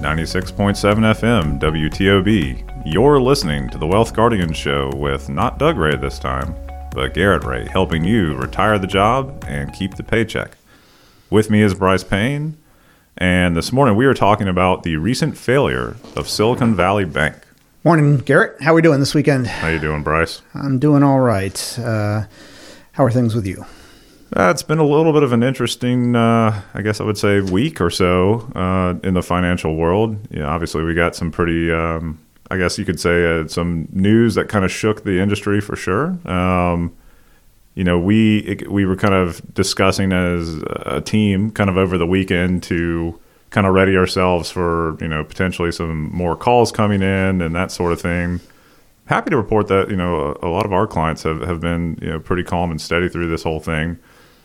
96.7 0.00 0.74
FM, 1.14 1.60
WTOB. 1.60 2.84
You're 2.86 3.20
listening 3.20 3.68
to 3.68 3.76
the 3.76 3.86
Wealth 3.86 4.14
Guardian 4.14 4.54
Show 4.54 4.90
with 4.96 5.28
not 5.28 5.58
Doug 5.58 5.76
Ray 5.76 5.94
this 5.94 6.18
time, 6.18 6.54
but 6.92 7.12
Garrett 7.12 7.44
Ray, 7.44 7.68
helping 7.68 8.02
you 8.02 8.34
retire 8.34 8.78
the 8.78 8.86
job 8.86 9.44
and 9.46 9.74
keep 9.74 9.96
the 9.96 10.02
paycheck. 10.02 10.56
With 11.28 11.50
me 11.50 11.60
is 11.60 11.74
Brice 11.74 12.02
Payne, 12.02 12.56
and 13.18 13.54
this 13.54 13.72
morning 13.72 13.94
we 13.94 14.06
are 14.06 14.14
talking 14.14 14.48
about 14.48 14.84
the 14.84 14.96
recent 14.96 15.36
failure 15.36 15.96
of 16.16 16.30
Silicon 16.30 16.74
Valley 16.74 17.04
Bank. 17.04 17.36
Morning, 17.84 18.16
Garrett. 18.18 18.62
How 18.62 18.72
are 18.72 18.76
we 18.76 18.82
doing 18.82 19.00
this 19.00 19.14
weekend? 19.14 19.48
How 19.48 19.68
you 19.68 19.78
doing, 19.78 20.02
Brice? 20.02 20.40
I'm 20.54 20.78
doing 20.78 21.02
all 21.02 21.20
right. 21.20 21.78
Uh, 21.78 22.24
how 22.92 23.04
are 23.04 23.10
things 23.10 23.34
with 23.34 23.46
you? 23.46 23.66
Uh, 24.36 24.48
it's 24.50 24.62
been 24.62 24.78
a 24.78 24.84
little 24.84 25.12
bit 25.12 25.24
of 25.24 25.32
an 25.32 25.42
interesting, 25.42 26.14
uh, 26.14 26.62
I 26.72 26.82
guess 26.82 27.00
I 27.00 27.04
would 27.04 27.18
say, 27.18 27.40
week 27.40 27.80
or 27.80 27.90
so 27.90 28.48
uh, 28.54 28.94
in 29.02 29.14
the 29.14 29.22
financial 29.22 29.74
world. 29.74 30.18
Yeah, 30.30 30.44
obviously, 30.44 30.84
we 30.84 30.94
got 30.94 31.16
some 31.16 31.32
pretty, 31.32 31.72
um, 31.72 32.20
I 32.48 32.56
guess 32.56 32.78
you 32.78 32.84
could 32.84 33.00
say, 33.00 33.40
uh, 33.40 33.48
some 33.48 33.88
news 33.90 34.36
that 34.36 34.48
kind 34.48 34.64
of 34.64 34.70
shook 34.70 35.02
the 35.02 35.20
industry 35.20 35.60
for 35.60 35.74
sure. 35.74 36.16
Um, 36.30 36.94
you 37.74 37.82
know, 37.82 37.98
we 37.98 38.38
it, 38.40 38.70
we 38.70 38.84
were 38.84 38.96
kind 38.96 39.14
of 39.14 39.42
discussing 39.52 40.12
as 40.12 40.62
a 40.86 41.00
team, 41.00 41.50
kind 41.50 41.68
of 41.68 41.76
over 41.76 41.98
the 41.98 42.06
weekend, 42.06 42.62
to 42.64 43.18
kind 43.50 43.66
of 43.66 43.74
ready 43.74 43.96
ourselves 43.96 44.48
for 44.48 44.96
you 45.00 45.08
know 45.08 45.24
potentially 45.24 45.72
some 45.72 46.08
more 46.14 46.36
calls 46.36 46.70
coming 46.70 47.02
in 47.02 47.42
and 47.42 47.54
that 47.54 47.72
sort 47.72 47.92
of 47.92 48.00
thing 48.00 48.40
happy 49.06 49.28
to 49.28 49.36
report 49.36 49.66
that 49.66 49.90
you 49.90 49.96
know 49.96 50.36
a, 50.40 50.46
a, 50.46 50.50
lot 50.50 50.64
of 50.64 50.72
our 50.72 50.86
clients 50.86 51.24
have, 51.24 51.40
have 51.40 51.60
been 51.60 51.98
you 52.00 52.08
know 52.08 52.20
pretty 52.20 52.44
calm 52.44 52.70
and 52.70 52.80
steady 52.80 53.08
through 53.08 53.28
this 53.28 53.42
whole 53.42 53.58
thing 53.58 53.98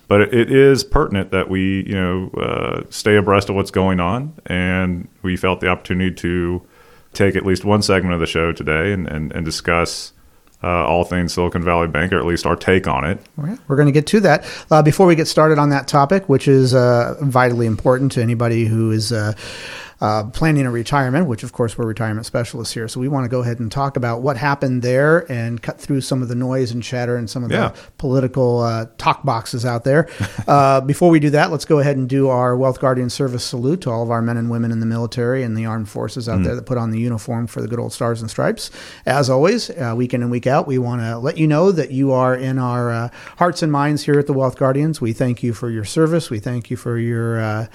but 0.08 0.22
it 0.22 0.52
is 0.52 0.84
pertinent 0.84 1.32
that 1.32 1.50
we 1.50 1.84
you 1.88 1.95
know 1.95 2.30
uh, 2.38 2.84
stay 2.90 3.16
abreast 3.16 3.50
of 3.50 3.55
what's 3.55 3.72
going 3.72 4.00
on 4.00 4.34
and 4.46 5.08
we 5.22 5.36
felt 5.36 5.59
the 5.59 5.68
opportunity 5.68 6.13
to 6.13 6.62
take 7.13 7.36
at 7.36 7.46
least 7.46 7.63
one 7.66 7.82
segment 7.82 8.13
of 8.13 8.20
the 8.20 8.27
show 8.27 8.52
today 8.52 8.91
and, 8.91 9.08
and, 9.08 9.32
and 9.32 9.46
discuss 9.46 10.12
uh, 10.63 10.85
all 10.85 11.04
things 11.04 11.34
Silicon 11.34 11.63
Valley 11.63 11.88
Bank, 11.88 12.12
or 12.12 12.18
at 12.18 12.26
least 12.26 12.46
our 12.46 12.55
take 12.55 12.88
on 12.88 13.05
it. 13.05 13.20
We're 13.68 13.76
going 13.76 13.88
to 13.88 13.91
get 13.91 14.07
to 14.07 14.20
that. 14.21 14.46
Uh, 14.71 14.82
before 14.82 15.05
we 15.05 15.16
get 15.16 15.27
started 15.27 15.60
on 15.60 15.70
that 15.70 15.88
topic, 15.88 16.27
which 16.27 16.48
is 16.48 16.74
uh, 16.74 17.16
vitally 17.22 17.68
important 17.68 18.12
to 18.13 18.22
anybody 18.22 18.66
who 18.66 18.91
is 18.91 19.13
uh, 20.01 20.26
planning 20.26 20.65
a 20.65 20.71
retirement, 20.71 21.27
which 21.27 21.43
of 21.43 21.54
course 21.54 21.77
we're 21.77 21.85
retirement 21.85 22.26
specialists 22.26 22.74
here. 22.74 22.88
So 22.88 22.99
we 22.99 23.07
want 23.07 23.26
to 23.26 23.29
go 23.29 23.41
ahead 23.41 23.60
and 23.60 23.71
talk 23.71 23.98
about 23.98 24.21
what 24.21 24.38
happened 24.38 24.82
there 24.82 25.29
and 25.32 25.62
cut 25.62 25.79
through 25.79 26.01
some 26.01 26.21
of 26.21 26.27
the 26.27 26.35
noise 26.35 26.71
and 26.71 26.84
chatter 26.84 27.15
and 27.15 27.29
some 27.29 27.43
of 27.43 27.51
yeah. 27.51 27.70
the 27.70 27.82
political 27.98 28.60
uh, 28.60 28.88
talk 28.98 29.23
boxes 29.23 29.66
out 29.66 29.84
there. 29.84 30.10
uh, 30.48 30.82
before 30.82 31.10
we 31.10 31.20
do 31.20 31.29
that, 31.29 31.51
let's 31.51 31.66
go 31.66 31.79
ahead 31.79 31.98
and 31.98 32.10
do 32.10 32.29
our 32.29 32.55
Wealth 32.57 32.79
Guardian 32.79 33.10
service 33.10 33.43
salute 33.43 33.82
to 33.82 33.91
all 33.91 34.04
of 34.04 34.12
our 34.12 34.21
men 34.21 34.38
and 34.38 34.49
women 34.49 34.71
in 34.71 34.79
the 34.79 34.85
military 34.85 35.43
and 35.43 35.57
the 35.57 35.66
armed 35.66 35.90
forces 35.90 36.27
out 36.27 36.40
mm. 36.40 36.46
there 36.46 36.55
that 36.55 36.66
put 36.66 36.77
on 36.77 36.91
the 36.91 36.99
uniform 36.99 37.48
for 37.48 37.62
the 37.62 37.68
good 37.68 37.79
old 37.79 37.93
stars 37.93 38.21
and 38.21 38.29
stripes. 38.29 38.71
As 39.05 39.29
always, 39.29 39.70
uh, 39.70 39.93
week 39.96 40.13
in 40.13 40.21
and 40.21 40.32
week 40.32 40.48
out, 40.48 40.68
we 40.68 40.77
want 40.77 41.01
to 41.01 41.18
let 41.18 41.38
you 41.38 41.48
know 41.48 41.71
that 41.71 41.91
you 41.91 42.12
are 42.12 42.35
in 42.35 42.60
our 42.60 42.91
uh, 42.91 43.10
hearts 43.38 43.63
and 43.63 43.71
minds 43.71 44.04
here 44.04 44.20
at 44.20 44.27
the 44.27 44.34
Wealth 44.34 44.57
Guardians. 44.57 44.99
We 44.99 45.13
thank 45.13 45.43
you 45.43 45.54
for 45.54 45.70
your 45.70 45.85
service. 45.85 46.29
We 46.29 46.40
thank 46.40 46.70
you 46.70 46.77
for 46.77 46.98
your 46.98 47.40
uh, 47.40 47.68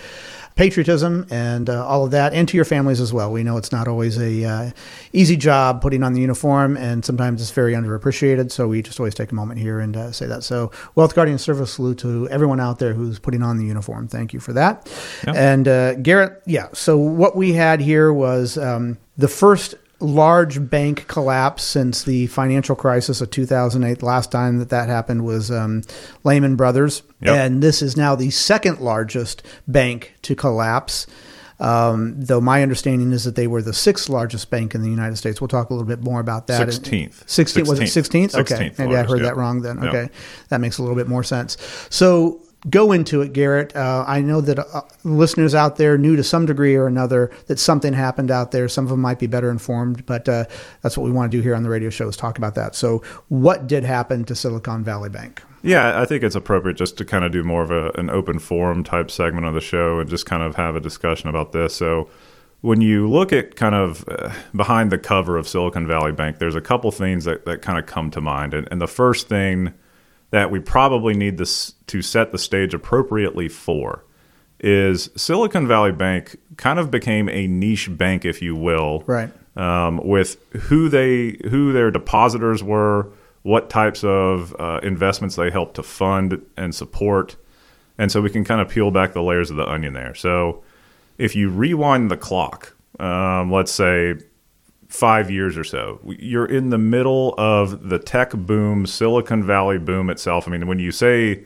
patriotism 0.54 1.26
and 1.30 1.70
uh, 1.70 1.86
all 1.86 2.04
of 2.04 2.10
that, 2.10 2.34
and 2.34 2.48
to 2.48 2.56
your 2.56 2.64
families 2.64 3.00
as 3.00 3.12
well. 3.12 3.32
We 3.32 3.42
know 3.42 3.56
it's 3.56 3.72
not 3.72 3.88
always 3.88 4.18
a 4.18 4.44
uh, 4.44 4.70
easy 5.12 5.36
job 5.36 5.80
putting 5.80 6.02
on 6.02 6.12
the 6.12 6.20
uniform, 6.20 6.76
and 6.76 7.04
sometimes 7.04 7.40
it's 7.40 7.50
very 7.50 7.72
underappreciated. 7.72 8.50
So 8.50 8.68
we 8.68 8.82
just 8.82 9.00
always 9.00 9.14
take 9.14 9.32
a 9.32 9.34
moment 9.34 9.60
here 9.60 9.80
and 9.80 9.96
uh, 9.96 10.12
say 10.12 10.26
that. 10.26 10.44
So 10.44 10.70
Wealth 10.94 11.14
Guardian 11.14 11.38
Service 11.38 11.72
salute 11.74 11.98
to 11.98 12.28
everyone 12.28 12.60
out 12.60 12.78
there 12.78 12.94
who's 12.94 13.18
putting 13.18 13.42
on 13.42 13.56
the 13.56 13.64
uniform. 13.64 14.08
Thank 14.08 14.32
you 14.32 14.40
for 14.40 14.52
that. 14.52 14.90
And 15.26 15.66
uh, 15.66 15.94
Garrett, 15.94 16.42
yeah. 16.46 16.68
So 16.72 16.98
what 16.98 17.36
we 17.36 17.52
had 17.52 17.80
here 17.80 18.12
was 18.12 18.58
um, 18.58 18.98
the 19.16 19.28
first 19.28 19.74
large 20.00 20.68
bank 20.70 21.06
collapse 21.06 21.62
since 21.62 22.02
the 22.02 22.26
financial 22.28 22.74
crisis 22.74 23.20
of 23.20 23.30
2008. 23.30 24.02
Last 24.02 24.32
time 24.32 24.58
that 24.58 24.70
that 24.70 24.88
happened 24.88 25.24
was 25.24 25.50
um, 25.50 25.82
Lehman 26.24 26.56
Brothers, 26.56 27.02
yep. 27.20 27.36
and 27.36 27.62
this 27.62 27.82
is 27.82 27.96
now 27.96 28.14
the 28.14 28.30
second 28.30 28.80
largest 28.80 29.42
bank 29.68 30.14
to 30.22 30.34
collapse. 30.34 31.06
Um, 31.58 32.14
though 32.18 32.40
my 32.40 32.62
understanding 32.62 33.12
is 33.12 33.24
that 33.24 33.36
they 33.36 33.46
were 33.46 33.60
the 33.60 33.74
sixth 33.74 34.08
largest 34.08 34.48
bank 34.50 34.74
in 34.74 34.80
the 34.80 34.88
United 34.88 35.16
States. 35.16 35.42
We'll 35.42 35.48
talk 35.48 35.68
a 35.68 35.74
little 35.74 35.86
bit 35.86 36.00
more 36.00 36.18
about 36.18 36.46
that. 36.46 36.72
Sixteenth. 36.72 37.22
Sixteenth 37.28 37.68
was 37.68 37.80
it 37.80 37.88
sixteenth? 37.88 38.34
Okay, 38.34 38.72
maybe 38.78 38.96
I 38.96 39.02
heard 39.02 39.20
that 39.20 39.36
wrong 39.36 39.60
then. 39.60 39.84
Okay, 39.84 40.08
that 40.48 40.60
makes 40.62 40.78
a 40.78 40.82
little 40.82 40.96
bit 40.96 41.06
more 41.06 41.22
sense. 41.22 41.58
So 41.90 42.40
go 42.68 42.92
into 42.92 43.22
it, 43.22 43.32
Garrett. 43.32 43.74
Uh, 43.74 44.04
I 44.06 44.20
know 44.20 44.40
that 44.42 44.58
uh, 44.58 44.82
listeners 45.04 45.54
out 45.54 45.76
there 45.76 45.96
knew 45.96 46.16
to 46.16 46.24
some 46.24 46.44
degree 46.46 46.74
or 46.74 46.86
another 46.86 47.30
that 47.46 47.58
something 47.58 47.92
happened 47.92 48.30
out 48.30 48.50
there. 48.50 48.68
Some 48.68 48.84
of 48.84 48.90
them 48.90 49.00
might 49.00 49.18
be 49.18 49.26
better 49.26 49.50
informed, 49.50 50.04
but 50.04 50.28
uh, 50.28 50.44
that's 50.82 50.98
what 50.98 51.04
we 51.04 51.10
want 51.10 51.30
to 51.30 51.38
do 51.38 51.42
here 51.42 51.54
on 51.54 51.62
the 51.62 51.70
radio 51.70 51.90
show 51.90 52.08
is 52.08 52.16
talk 52.16 52.36
about 52.36 52.54
that. 52.56 52.74
So, 52.74 53.02
what 53.28 53.66
did 53.66 53.84
happen 53.84 54.24
to 54.24 54.34
Silicon 54.34 54.84
Valley 54.84 55.08
Bank? 55.08 55.42
Yeah, 55.62 56.00
I 56.00 56.04
think 56.06 56.22
it's 56.22 56.34
appropriate 56.34 56.76
just 56.76 56.96
to 56.98 57.04
kind 57.04 57.24
of 57.24 57.32
do 57.32 57.44
more 57.44 57.62
of 57.62 57.70
a, 57.70 57.90
an 57.92 58.10
open 58.10 58.38
forum 58.38 58.82
type 58.82 59.10
segment 59.10 59.46
of 59.46 59.54
the 59.54 59.60
show 59.60 59.98
and 59.98 60.08
just 60.08 60.26
kind 60.26 60.42
of 60.42 60.56
have 60.56 60.76
a 60.76 60.80
discussion 60.80 61.28
about 61.28 61.52
this. 61.52 61.74
So, 61.74 62.10
when 62.62 62.82
you 62.82 63.08
look 63.08 63.32
at 63.32 63.56
kind 63.56 63.74
of 63.74 64.04
uh, 64.08 64.32
behind 64.54 64.92
the 64.92 64.98
cover 64.98 65.38
of 65.38 65.48
Silicon 65.48 65.86
Valley 65.86 66.12
Bank, 66.12 66.38
there's 66.38 66.54
a 66.54 66.60
couple 66.60 66.90
things 66.90 67.24
that, 67.24 67.46
that 67.46 67.62
kind 67.62 67.78
of 67.78 67.86
come 67.86 68.10
to 68.10 68.20
mind. 68.20 68.52
And, 68.52 68.68
and 68.70 68.80
the 68.82 68.86
first 68.86 69.28
thing 69.28 69.72
that 70.30 70.50
we 70.50 70.60
probably 70.60 71.14
need 71.14 71.38
this 71.38 71.74
to 71.88 72.02
set 72.02 72.32
the 72.32 72.38
stage 72.38 72.74
appropriately 72.74 73.48
for 73.48 74.04
is 74.62 75.10
Silicon 75.16 75.66
Valley 75.66 75.92
Bank 75.92 76.36
kind 76.56 76.78
of 76.78 76.90
became 76.90 77.28
a 77.28 77.46
niche 77.46 77.96
bank, 77.96 78.24
if 78.24 78.42
you 78.42 78.54
will, 78.54 79.02
right? 79.06 79.30
Um, 79.56 80.00
with 80.04 80.38
who 80.52 80.88
they 80.88 81.38
who 81.48 81.72
their 81.72 81.90
depositors 81.90 82.62
were, 82.62 83.10
what 83.42 83.70
types 83.70 84.04
of 84.04 84.54
uh, 84.58 84.80
investments 84.82 85.36
they 85.36 85.50
helped 85.50 85.74
to 85.76 85.82
fund 85.82 86.44
and 86.56 86.74
support, 86.74 87.36
and 87.98 88.12
so 88.12 88.20
we 88.20 88.30
can 88.30 88.44
kind 88.44 88.60
of 88.60 88.68
peel 88.68 88.90
back 88.90 89.12
the 89.12 89.22
layers 89.22 89.50
of 89.50 89.56
the 89.56 89.66
onion 89.66 89.94
there. 89.94 90.14
So, 90.14 90.62
if 91.18 91.34
you 91.34 91.48
rewind 91.48 92.10
the 92.10 92.16
clock, 92.16 92.76
um, 92.98 93.50
let's 93.50 93.72
say 93.72 94.16
five 94.90 95.30
years 95.30 95.56
or 95.56 95.64
so. 95.64 96.00
You're 96.18 96.46
in 96.46 96.70
the 96.70 96.78
middle 96.78 97.34
of 97.38 97.88
the 97.88 97.98
tech 97.98 98.32
boom, 98.32 98.86
Silicon 98.86 99.44
Valley 99.44 99.78
boom 99.78 100.10
itself. 100.10 100.46
I 100.46 100.50
mean, 100.50 100.66
when 100.66 100.80
you 100.80 100.90
say 100.90 101.44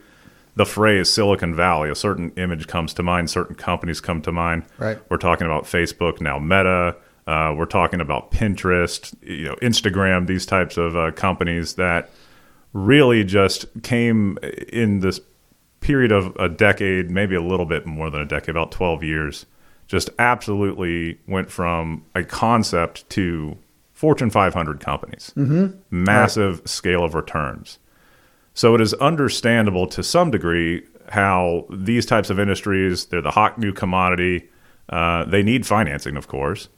the 0.57 0.65
phrase 0.65 1.11
Silicon 1.11 1.55
Valley, 1.55 1.91
a 1.91 1.95
certain 1.95 2.33
image 2.37 2.67
comes 2.67 2.95
to 2.95 3.03
mind, 3.03 3.31
certain 3.31 3.55
companies 3.55 4.01
come 4.01 4.23
to 4.23 4.33
mind. 4.33 4.65
Right. 4.79 4.99
We're 5.11 5.19
talking 5.19 5.47
about 5.47 5.65
Facebook, 5.65 6.21
now 6.21 6.39
Meta. 6.39 6.97
Uh, 7.27 7.55
we're 7.57 7.65
talking 7.65 8.01
about 8.01 8.31
Pinterest, 8.31 9.15
you 9.23 9.45
know, 9.47 9.57
Instagram, 9.57 10.27
these 10.27 10.45
types 10.45 10.77
of 10.77 10.97
uh, 10.97 11.11
companies 11.13 11.75
that 11.75 12.11
really 12.75 13.25
just 13.25 13.67
came 13.83 14.39
in 14.69 15.01
this 15.01 15.21
period 15.81 16.13
of 16.13 16.35
a 16.37 16.49
decade, 16.49 17.11
maybe 17.11 17.35
a 17.35 17.43
little 17.43 17.67
bit 17.67 17.87
more 17.87 18.11
than 18.11 18.21
a 18.21 18.27
decade, 18.27 18.51
about 18.51 18.73
12 18.73 19.03
years, 19.03 19.47
just 19.95 20.11
absolutely 20.19 21.21
went 21.29 21.53
from 21.53 22.05
a 22.17 22.25
concept 22.25 23.09
to 23.11 23.57
Fortune 23.93 24.29
500 24.29 24.81
companies, 24.81 25.33
mm-hmm. 25.37 25.79
massive 25.89 26.59
right. 26.59 26.69
scale 26.69 27.05
of 27.05 27.15
returns. 27.15 27.79
So 28.55 28.75
it 28.75 28.81
is 28.81 28.93
understandable 28.95 29.87
to 29.87 30.03
some 30.03 30.33
degree 30.33 30.83
how 31.11 31.67
these 31.71 32.07
types 32.07 32.29
of 32.29 32.41
industries, 32.41 33.07
they're 33.07 33.23
the 33.23 33.31
hot 33.31 33.57
new 33.57 33.73
commodity. 33.73 34.51
Uh, 34.89 35.27
they 35.27 35.45
need 35.45 35.65
financing, 35.65 36.17
of 36.17 36.27
course. 36.27 36.69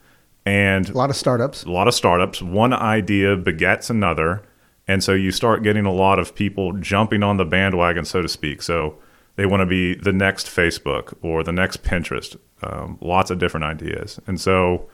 And 0.45 0.91
a 0.91 0.93
lot 0.93 1.09
of 1.09 1.17
startups. 1.17 1.65
A 1.65 1.71
lot 1.71 1.89
of 1.89 1.95
startups. 1.95 2.43
One 2.43 2.75
idea 2.75 3.35
begets 3.35 3.89
another. 3.89 4.43
And 4.87 5.03
so 5.03 5.15
you 5.15 5.33
start 5.33 5.63
getting 5.63 5.87
a 5.87 5.93
lot 5.93 6.19
of 6.19 6.35
people 6.35 6.75
jumping 6.75 7.23
on 7.23 7.39
the 7.39 7.47
bandwagon, 7.47 8.05
so 8.05 8.21
to 8.21 8.29
speak. 8.29 8.61
So 8.61 8.99
they 9.37 9.47
want 9.47 9.61
to 9.61 9.67
be 9.67 9.95
the 9.95 10.13
next 10.13 10.47
Facebook 10.47 11.15
or 11.23 11.43
the 11.43 11.53
next 11.53 11.83
Pinterest. 11.83 12.37
Um, 12.63 12.99
lots 13.01 13.31
of 13.31 13.39
different 13.39 13.65
ideas. 13.65 14.19
And 14.27 14.41
so 14.41 14.89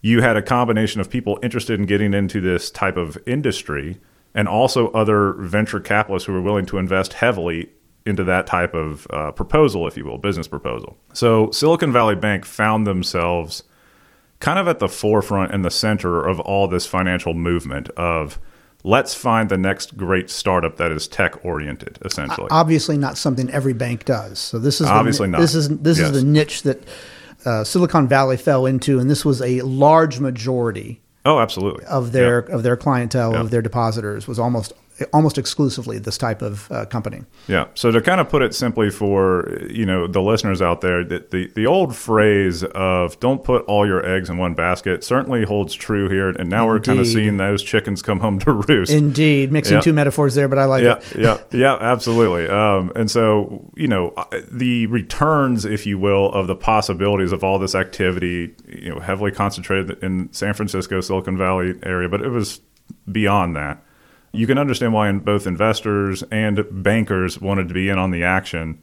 you 0.00 0.22
had 0.22 0.36
a 0.36 0.42
combination 0.42 1.00
of 1.00 1.10
people 1.10 1.38
interested 1.42 1.78
in 1.78 1.86
getting 1.86 2.14
into 2.14 2.40
this 2.40 2.70
type 2.70 2.96
of 2.96 3.18
industry 3.26 3.98
and 4.34 4.48
also 4.48 4.88
other 4.92 5.32
venture 5.32 5.80
capitalists 5.80 6.26
who 6.26 6.32
were 6.32 6.42
willing 6.42 6.66
to 6.66 6.78
invest 6.78 7.14
heavily 7.14 7.70
into 8.04 8.22
that 8.22 8.46
type 8.46 8.72
of 8.72 9.06
uh, 9.10 9.32
proposal, 9.32 9.88
if 9.88 9.96
you 9.96 10.04
will, 10.04 10.18
business 10.18 10.46
proposal. 10.46 10.96
So 11.12 11.50
Silicon 11.50 11.92
Valley 11.92 12.14
Bank 12.14 12.44
found 12.44 12.86
themselves 12.86 13.64
kind 14.38 14.58
of 14.58 14.68
at 14.68 14.78
the 14.78 14.88
forefront 14.88 15.52
and 15.52 15.64
the 15.64 15.70
center 15.70 16.24
of 16.24 16.38
all 16.38 16.68
this 16.68 16.86
financial 16.86 17.34
movement 17.34 17.88
of 17.90 18.38
let's 18.86 19.14
find 19.14 19.48
the 19.48 19.58
next 19.58 19.96
great 19.96 20.30
startup 20.30 20.76
that 20.76 20.92
is 20.92 21.08
tech 21.08 21.44
oriented 21.44 21.98
essentially 22.04 22.46
obviously 22.52 22.96
not 22.96 23.18
something 23.18 23.50
every 23.50 23.72
bank 23.72 24.04
does. 24.04 24.38
So 24.38 24.58
this 24.58 24.80
is 24.80 24.86
obviously 24.86 25.26
the, 25.26 25.32
not. 25.32 25.40
this 25.40 25.54
is 25.54 25.68
this 25.80 25.98
yes. 25.98 26.10
is 26.10 26.22
the 26.22 26.26
niche 26.26 26.62
that 26.62 26.82
uh, 27.44 27.64
silicon 27.64 28.06
valley 28.06 28.36
fell 28.36 28.64
into 28.64 28.98
and 28.98 29.10
this 29.10 29.24
was 29.24 29.42
a 29.42 29.60
large 29.62 30.20
majority 30.20 31.00
oh 31.24 31.40
absolutely. 31.40 31.84
of 31.86 32.12
their 32.12 32.38
of 32.38 32.62
their 32.62 32.76
clientele 32.76 33.34
of 33.34 33.50
their 33.50 33.62
depositors 33.62 34.28
was 34.28 34.38
almost 34.38 34.72
almost 35.12 35.36
exclusively 35.38 35.98
this 35.98 36.16
type 36.16 36.40
of 36.42 36.70
uh, 36.72 36.86
company. 36.86 37.22
Yeah. 37.48 37.66
So 37.74 37.90
to 37.90 38.00
kind 38.00 38.20
of 38.20 38.28
put 38.28 38.42
it 38.42 38.54
simply 38.54 38.90
for 38.90 39.58
you 39.68 39.84
know 39.84 40.06
the 40.06 40.22
listeners 40.22 40.62
out 40.62 40.80
there, 40.80 41.04
the, 41.04 41.26
the 41.30 41.50
the 41.54 41.66
old 41.66 41.94
phrase 41.94 42.64
of 42.64 43.18
"don't 43.20 43.44
put 43.44 43.64
all 43.66 43.86
your 43.86 44.04
eggs 44.04 44.30
in 44.30 44.38
one 44.38 44.54
basket" 44.54 45.04
certainly 45.04 45.44
holds 45.44 45.74
true 45.74 46.08
here. 46.08 46.30
And 46.30 46.48
now 46.48 46.66
we're 46.66 46.80
kind 46.80 46.98
of 46.98 47.06
seeing 47.06 47.36
those 47.36 47.62
chickens 47.62 48.02
come 48.02 48.20
home 48.20 48.38
to 48.40 48.52
roost. 48.52 48.92
Indeed, 48.92 49.52
mixing 49.52 49.76
Yeah. 49.76 49.80
two 49.82 49.92
metaphors 49.92 50.34
there, 50.34 50.48
but 50.48 50.58
I 50.58 50.64
like 50.64 50.82
yeah, 50.84 50.96
it. 50.96 51.18
yeah, 51.18 51.38
yeah, 51.52 51.76
absolutely. 51.80 52.48
Um, 52.48 52.90
and 52.96 53.10
so, 53.10 53.70
you 53.76 53.88
know, 53.88 54.14
uh, 54.16 54.24
the 54.50 54.86
returns, 54.86 55.64
if 55.64 55.86
you 55.86 55.98
will, 55.98 56.32
of 56.32 56.46
the 56.46 56.56
possibilities 56.56 57.32
of 57.32 57.44
all 57.44 57.58
this 57.58 57.74
activity, 57.74 58.54
you 58.66 58.94
know, 58.94 59.00
heavily 59.00 59.30
concentrated 59.30 60.02
in 60.02 60.32
San 60.32 60.54
Francisco, 60.54 61.00
Silicon 61.00 61.36
Valley 61.36 61.74
area, 61.82 62.08
but 62.08 62.22
it 62.22 62.28
was 62.30 62.60
beyond 63.10 63.56
that. 63.56 63.82
You 64.32 64.46
can 64.46 64.58
understand 64.58 64.92
why 64.92 65.10
both 65.12 65.46
investors 65.46 66.22
and 66.30 66.64
bankers 66.70 67.40
wanted 67.40 67.68
to 67.68 67.74
be 67.74 67.88
in 67.88 67.98
on 67.98 68.10
the 68.10 68.24
action. 68.24 68.78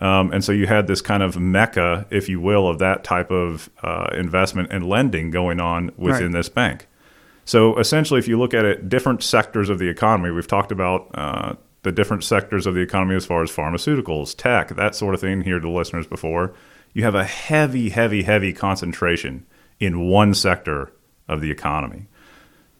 Um, 0.00 0.32
and 0.32 0.44
so 0.44 0.52
you 0.52 0.66
had 0.66 0.86
this 0.86 1.00
kind 1.00 1.22
of 1.22 1.38
mecca, 1.38 2.06
if 2.10 2.28
you 2.28 2.40
will, 2.40 2.68
of 2.68 2.78
that 2.78 3.04
type 3.04 3.30
of 3.30 3.68
uh, 3.82 4.08
investment 4.14 4.72
and 4.72 4.88
lending 4.88 5.30
going 5.30 5.60
on 5.60 5.90
within 5.96 6.26
Right. 6.26 6.32
this 6.32 6.48
bank. 6.48 6.86
So 7.44 7.76
essentially, 7.78 8.18
if 8.18 8.28
you 8.28 8.38
look 8.38 8.54
at 8.54 8.64
it, 8.64 8.88
different 8.88 9.22
sectors 9.22 9.68
of 9.70 9.78
the 9.78 9.88
economy, 9.88 10.30
we've 10.30 10.46
talked 10.46 10.70
about 10.70 11.10
uh, 11.14 11.54
the 11.82 11.92
different 11.92 12.22
sectors 12.24 12.66
of 12.66 12.74
the 12.74 12.80
economy 12.80 13.14
as 13.16 13.24
far 13.26 13.42
as 13.42 13.50
pharmaceuticals, 13.50 14.36
tech, 14.36 14.68
that 14.76 14.94
sort 14.94 15.14
of 15.14 15.20
thing 15.20 15.42
here 15.42 15.58
to 15.58 15.68
listeners 15.70 16.06
before. 16.06 16.54
You 16.92 17.04
have 17.04 17.14
a 17.14 17.24
heavy, 17.24 17.88
heavy, 17.90 18.22
heavy 18.22 18.52
concentration 18.52 19.46
in 19.80 20.08
one 20.08 20.34
sector 20.34 20.92
of 21.28 21.40
the 21.40 21.50
economy. 21.50 22.06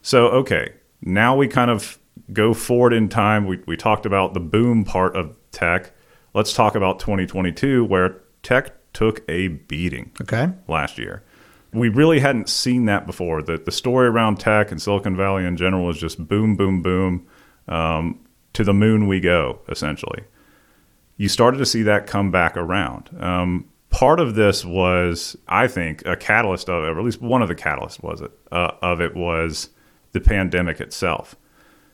So, 0.01 0.27
okay, 0.29 0.73
now 1.01 1.35
we 1.35 1.47
kind 1.47 1.71
of 1.71 1.97
go 2.33 2.53
forward 2.53 2.93
in 2.93 3.09
time. 3.09 3.47
We, 3.47 3.59
we 3.65 3.77
talked 3.77 4.05
about 4.05 4.33
the 4.33 4.39
boom 4.39 4.83
part 4.83 5.15
of 5.15 5.35
tech. 5.51 5.91
Let's 6.33 6.53
talk 6.53 6.75
about 6.75 6.99
2022, 6.99 7.85
where 7.85 8.21
tech 8.43 8.73
took 8.93 9.23
a 9.29 9.47
beating 9.49 10.11
Okay. 10.21 10.49
last 10.67 10.97
year. 10.97 11.23
We 11.71 11.89
really 11.89 12.19
hadn't 12.19 12.49
seen 12.49 12.85
that 12.85 13.05
before. 13.05 13.41
The, 13.43 13.57
the 13.57 13.71
story 13.71 14.07
around 14.07 14.39
tech 14.39 14.71
and 14.71 14.81
Silicon 14.81 15.15
Valley 15.15 15.45
in 15.45 15.55
general 15.57 15.89
is 15.89 15.97
just 15.97 16.27
boom, 16.27 16.55
boom, 16.55 16.81
boom. 16.81 17.27
Um, 17.67 18.19
to 18.53 18.63
the 18.63 18.73
moon 18.73 19.07
we 19.07 19.19
go, 19.19 19.59
essentially. 19.69 20.23
You 21.17 21.29
started 21.29 21.57
to 21.59 21.65
see 21.65 21.83
that 21.83 22.07
come 22.07 22.31
back 22.31 22.57
around. 22.57 23.09
Um, 23.19 23.69
part 23.91 24.19
of 24.19 24.35
this 24.35 24.65
was, 24.65 25.37
I 25.47 25.67
think, 25.67 26.03
a 26.05 26.15
catalyst 26.15 26.69
of 26.69 26.83
it, 26.83 26.87
or 26.87 26.97
at 26.99 27.05
least 27.05 27.21
one 27.21 27.41
of 27.43 27.47
the 27.47 27.55
catalysts 27.55 28.01
was 28.01 28.21
it 28.21 28.31
uh, 28.51 28.71
of 28.81 29.01
it 29.01 29.15
was 29.15 29.69
the 30.13 30.19
pandemic 30.19 30.81
itself. 30.81 31.35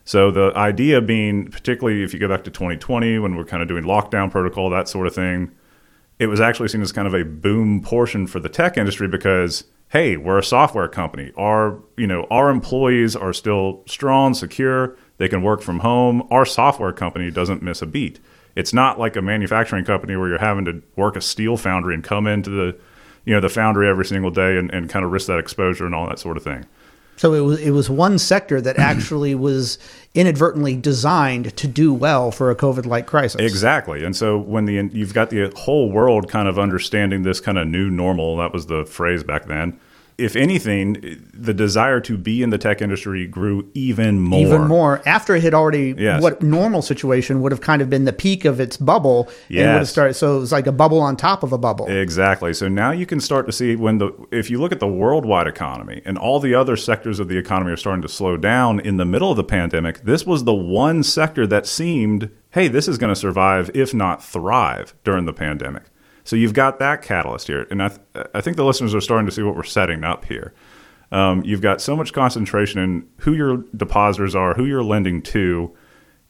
So 0.06 0.30
the 0.30 0.52
idea 0.56 1.00
being, 1.00 1.48
particularly 1.48 2.04
if 2.04 2.14
you 2.14 2.20
go 2.20 2.28
back 2.28 2.44
to 2.44 2.50
2020 2.50 3.18
when 3.18 3.34
we're 3.34 3.44
kind 3.44 3.60
of 3.60 3.68
doing 3.68 3.82
lockdown 3.82 4.30
protocol, 4.30 4.70
that 4.70 4.88
sort 4.88 5.08
of 5.08 5.14
thing, 5.14 5.50
it 6.20 6.28
was 6.28 6.40
actually 6.40 6.68
seen 6.68 6.80
as 6.80 6.92
kind 6.92 7.08
of 7.08 7.12
a 7.12 7.24
boom 7.24 7.82
portion 7.82 8.28
for 8.28 8.38
the 8.38 8.48
tech 8.48 8.78
industry 8.78 9.08
because 9.08 9.64
hey, 9.90 10.16
we're 10.16 10.38
a 10.38 10.44
software 10.44 10.88
company. 10.88 11.32
Our 11.36 11.80
you 11.96 12.06
know 12.06 12.26
our 12.30 12.50
employees 12.50 13.16
are 13.16 13.32
still 13.32 13.82
strong, 13.86 14.32
secure. 14.32 14.96
They 15.18 15.28
can 15.28 15.42
work 15.42 15.60
from 15.60 15.80
home. 15.80 16.26
Our 16.30 16.46
software 16.46 16.92
company 16.92 17.30
doesn't 17.32 17.62
miss 17.62 17.82
a 17.82 17.86
beat. 17.86 18.20
It's 18.54 18.72
not 18.72 19.00
like 19.00 19.16
a 19.16 19.22
manufacturing 19.22 19.84
company 19.84 20.16
where 20.16 20.28
you're 20.28 20.38
having 20.38 20.64
to 20.66 20.82
work 20.94 21.16
a 21.16 21.20
steel 21.20 21.56
foundry 21.56 21.94
and 21.94 22.04
come 22.04 22.28
into 22.28 22.50
the 22.50 22.78
you 23.24 23.34
know 23.34 23.40
the 23.40 23.48
foundry 23.48 23.88
every 23.88 24.04
single 24.04 24.30
day 24.30 24.56
and, 24.56 24.72
and 24.72 24.88
kind 24.88 25.04
of 25.04 25.10
risk 25.10 25.26
that 25.26 25.40
exposure 25.40 25.84
and 25.84 25.96
all 25.96 26.08
that 26.08 26.20
sort 26.20 26.36
of 26.36 26.44
thing. 26.44 26.64
So 27.16 27.32
it 27.34 27.40
was 27.40 27.60
it 27.60 27.70
was 27.70 27.90
one 27.90 28.18
sector 28.18 28.60
that 28.60 28.78
actually 28.78 29.34
was 29.34 29.78
inadvertently 30.14 30.76
designed 30.76 31.56
to 31.56 31.66
do 31.66 31.92
well 31.92 32.30
for 32.30 32.50
a 32.50 32.56
COVID-like 32.56 33.06
crisis. 33.06 33.40
Exactly. 33.40 34.04
And 34.04 34.14
so 34.14 34.38
when 34.38 34.64
the 34.64 34.88
you've 34.92 35.14
got 35.14 35.30
the 35.30 35.52
whole 35.56 35.90
world 35.90 36.28
kind 36.28 36.48
of 36.48 36.58
understanding 36.58 37.22
this 37.22 37.40
kind 37.40 37.58
of 37.58 37.68
new 37.68 37.90
normal, 37.90 38.36
that 38.38 38.52
was 38.52 38.66
the 38.66 38.84
phrase 38.84 39.22
back 39.24 39.46
then. 39.46 39.78
If 40.18 40.34
anything, 40.34 41.28
the 41.34 41.52
desire 41.52 42.00
to 42.00 42.16
be 42.16 42.42
in 42.42 42.50
the 42.50 42.56
tech 42.56 42.80
industry 42.80 43.26
grew 43.26 43.68
even 43.74 44.18
more. 44.20 44.40
Even 44.40 44.66
more 44.66 45.02
after 45.04 45.34
it 45.34 45.42
had 45.42 45.52
already 45.52 45.94
Yes. 45.96 46.22
what 46.22 46.42
normal 46.42 46.80
situation 46.80 47.42
would 47.42 47.52
have 47.52 47.60
kind 47.60 47.82
of 47.82 47.90
been 47.90 48.04
the 48.06 48.12
peak 48.12 48.44
of 48.44 48.58
its 48.58 48.76
bubble 48.78 49.28
and 49.50 49.58
would 49.58 49.78
have 49.78 49.88
started 49.88 50.14
so 50.14 50.38
it 50.38 50.40
was 50.40 50.52
like 50.52 50.66
a 50.66 50.72
bubble 50.72 51.00
on 51.00 51.16
top 51.16 51.42
of 51.42 51.52
a 51.52 51.58
bubble. 51.58 51.86
Exactly. 51.86 52.54
So 52.54 52.66
now 52.68 52.92
you 52.92 53.04
can 53.04 53.20
start 53.20 53.46
to 53.46 53.52
see 53.52 53.76
when 53.76 53.98
the 53.98 54.10
if 54.30 54.48
you 54.50 54.58
look 54.58 54.72
at 54.72 54.80
the 54.80 54.88
worldwide 54.88 55.46
economy 55.46 56.00
and 56.04 56.16
all 56.16 56.40
the 56.40 56.54
other 56.54 56.76
sectors 56.76 57.20
of 57.20 57.28
the 57.28 57.36
economy 57.36 57.72
are 57.72 57.76
starting 57.76 58.02
to 58.02 58.08
slow 58.08 58.36
down 58.36 58.80
in 58.80 58.96
the 58.96 59.04
middle 59.04 59.30
of 59.30 59.36
the 59.36 59.44
pandemic, 59.44 60.00
this 60.04 60.24
was 60.24 60.44
the 60.44 60.54
one 60.54 61.02
sector 61.02 61.46
that 61.46 61.66
seemed, 61.66 62.30
hey, 62.50 62.68
this 62.68 62.88
is 62.88 62.96
going 62.96 63.12
to 63.12 63.20
survive 63.20 63.70
if 63.74 63.92
not 63.92 64.24
thrive 64.24 64.94
during 65.04 65.26
the 65.26 65.32
pandemic. 65.32 65.84
So 66.26 66.34
you've 66.34 66.54
got 66.54 66.80
that 66.80 67.02
catalyst 67.02 67.46
here, 67.46 67.66
and 67.70 67.82
I 67.82 67.88
th- 67.88 68.26
I 68.34 68.40
think 68.40 68.56
the 68.56 68.64
listeners 68.64 68.94
are 68.94 69.00
starting 69.00 69.26
to 69.26 69.32
see 69.32 69.42
what 69.42 69.54
we're 69.54 69.62
setting 69.62 70.02
up 70.02 70.24
here. 70.24 70.52
Um, 71.12 71.42
you've 71.44 71.60
got 71.60 71.80
so 71.80 71.94
much 71.94 72.12
concentration 72.12 72.80
in 72.80 73.08
who 73.18 73.32
your 73.32 73.58
depositors 73.76 74.34
are, 74.34 74.54
who 74.54 74.64
you're 74.64 74.82
lending 74.82 75.22
to. 75.22 75.72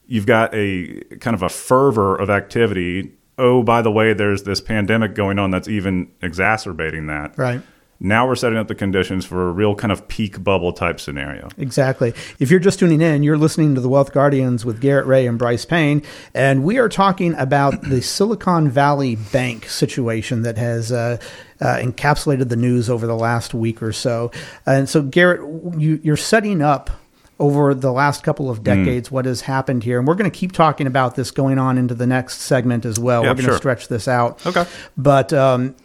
You've 0.05 0.27
got 0.27 0.53
a 0.53 1.01
kind 1.19 1.33
of 1.33 1.41
a 1.41 1.49
fervor 1.49 2.15
of 2.15 2.29
activity. 2.29 3.11
Oh, 3.39 3.63
by 3.63 3.81
the 3.81 3.91
way, 3.91 4.13
there's 4.13 4.43
this 4.43 4.61
pandemic 4.61 5.15
going 5.15 5.39
on 5.39 5.49
that's 5.49 5.67
even 5.67 6.11
exacerbating 6.21 7.07
that. 7.07 7.35
Right. 7.37 7.61
Now 7.99 8.27
we're 8.27 8.35
setting 8.35 8.57
up 8.57 8.67
the 8.67 8.75
conditions 8.75 9.25
for 9.25 9.49
a 9.49 9.51
real 9.51 9.75
kind 9.75 9.91
of 9.91 10.07
peak 10.07 10.43
bubble 10.43 10.71
type 10.71 10.99
scenario. 10.99 11.49
Exactly. 11.57 12.13
If 12.39 12.51
you're 12.51 12.59
just 12.59 12.79
tuning 12.79 13.01
in, 13.01 13.23
you're 13.23 13.37
listening 13.37 13.75
to 13.75 13.81
the 13.81 13.89
Wealth 13.89 14.13
Guardians 14.13 14.65
with 14.65 14.79
Garrett 14.81 15.07
Ray 15.07 15.25
and 15.25 15.39
Brice 15.39 15.65
Payne, 15.65 16.03
and 16.33 16.63
we 16.63 16.77
are 16.77 16.89
talking 16.89 17.33
about 17.35 17.81
the 17.81 18.01
Silicon 18.01 18.69
Valley 18.69 19.15
Bank 19.15 19.67
situation 19.67 20.43
that 20.43 20.57
has 20.57 20.91
uh, 20.91 21.17
uh, 21.59 21.65
encapsulated 21.77 22.49
the 22.49 22.55
news 22.55 22.89
over 22.89 23.07
the 23.07 23.15
last 23.15 23.53
week 23.53 23.81
or 23.81 23.91
so. 23.91 24.31
And 24.65 24.87
so, 24.87 25.01
Garrett, 25.01 25.41
you, 25.79 25.99
you're 26.03 26.17
setting 26.17 26.61
up 26.61 26.91
over 27.39 27.73
the 27.73 27.91
last 27.91 28.23
couple 28.23 28.49
of 28.49 28.63
decades 28.63 29.11
what 29.11 29.25
has 29.25 29.41
happened 29.41 29.83
here, 29.83 29.99
and 29.99 30.07
we're 30.07 30.15
going 30.15 30.29
to 30.29 30.35
keep 30.35 30.51
talking 30.51 30.87
about 30.87 31.15
this 31.15 31.31
going 31.31 31.59
on 31.59 31.77
into 31.77 31.93
the 31.93 32.07
next 32.07 32.41
segment 32.41 32.85
as 32.85 32.99
well. 32.99 33.23
Yeah, 33.23 33.29
we're 33.29 33.35
going 33.35 33.45
to 33.45 33.51
sure. 33.51 33.57
stretch 33.57 33.87
this 33.87 34.07
out. 34.07 34.43
Okay. 34.45 34.65
But 34.97 35.33
um, 35.33 35.75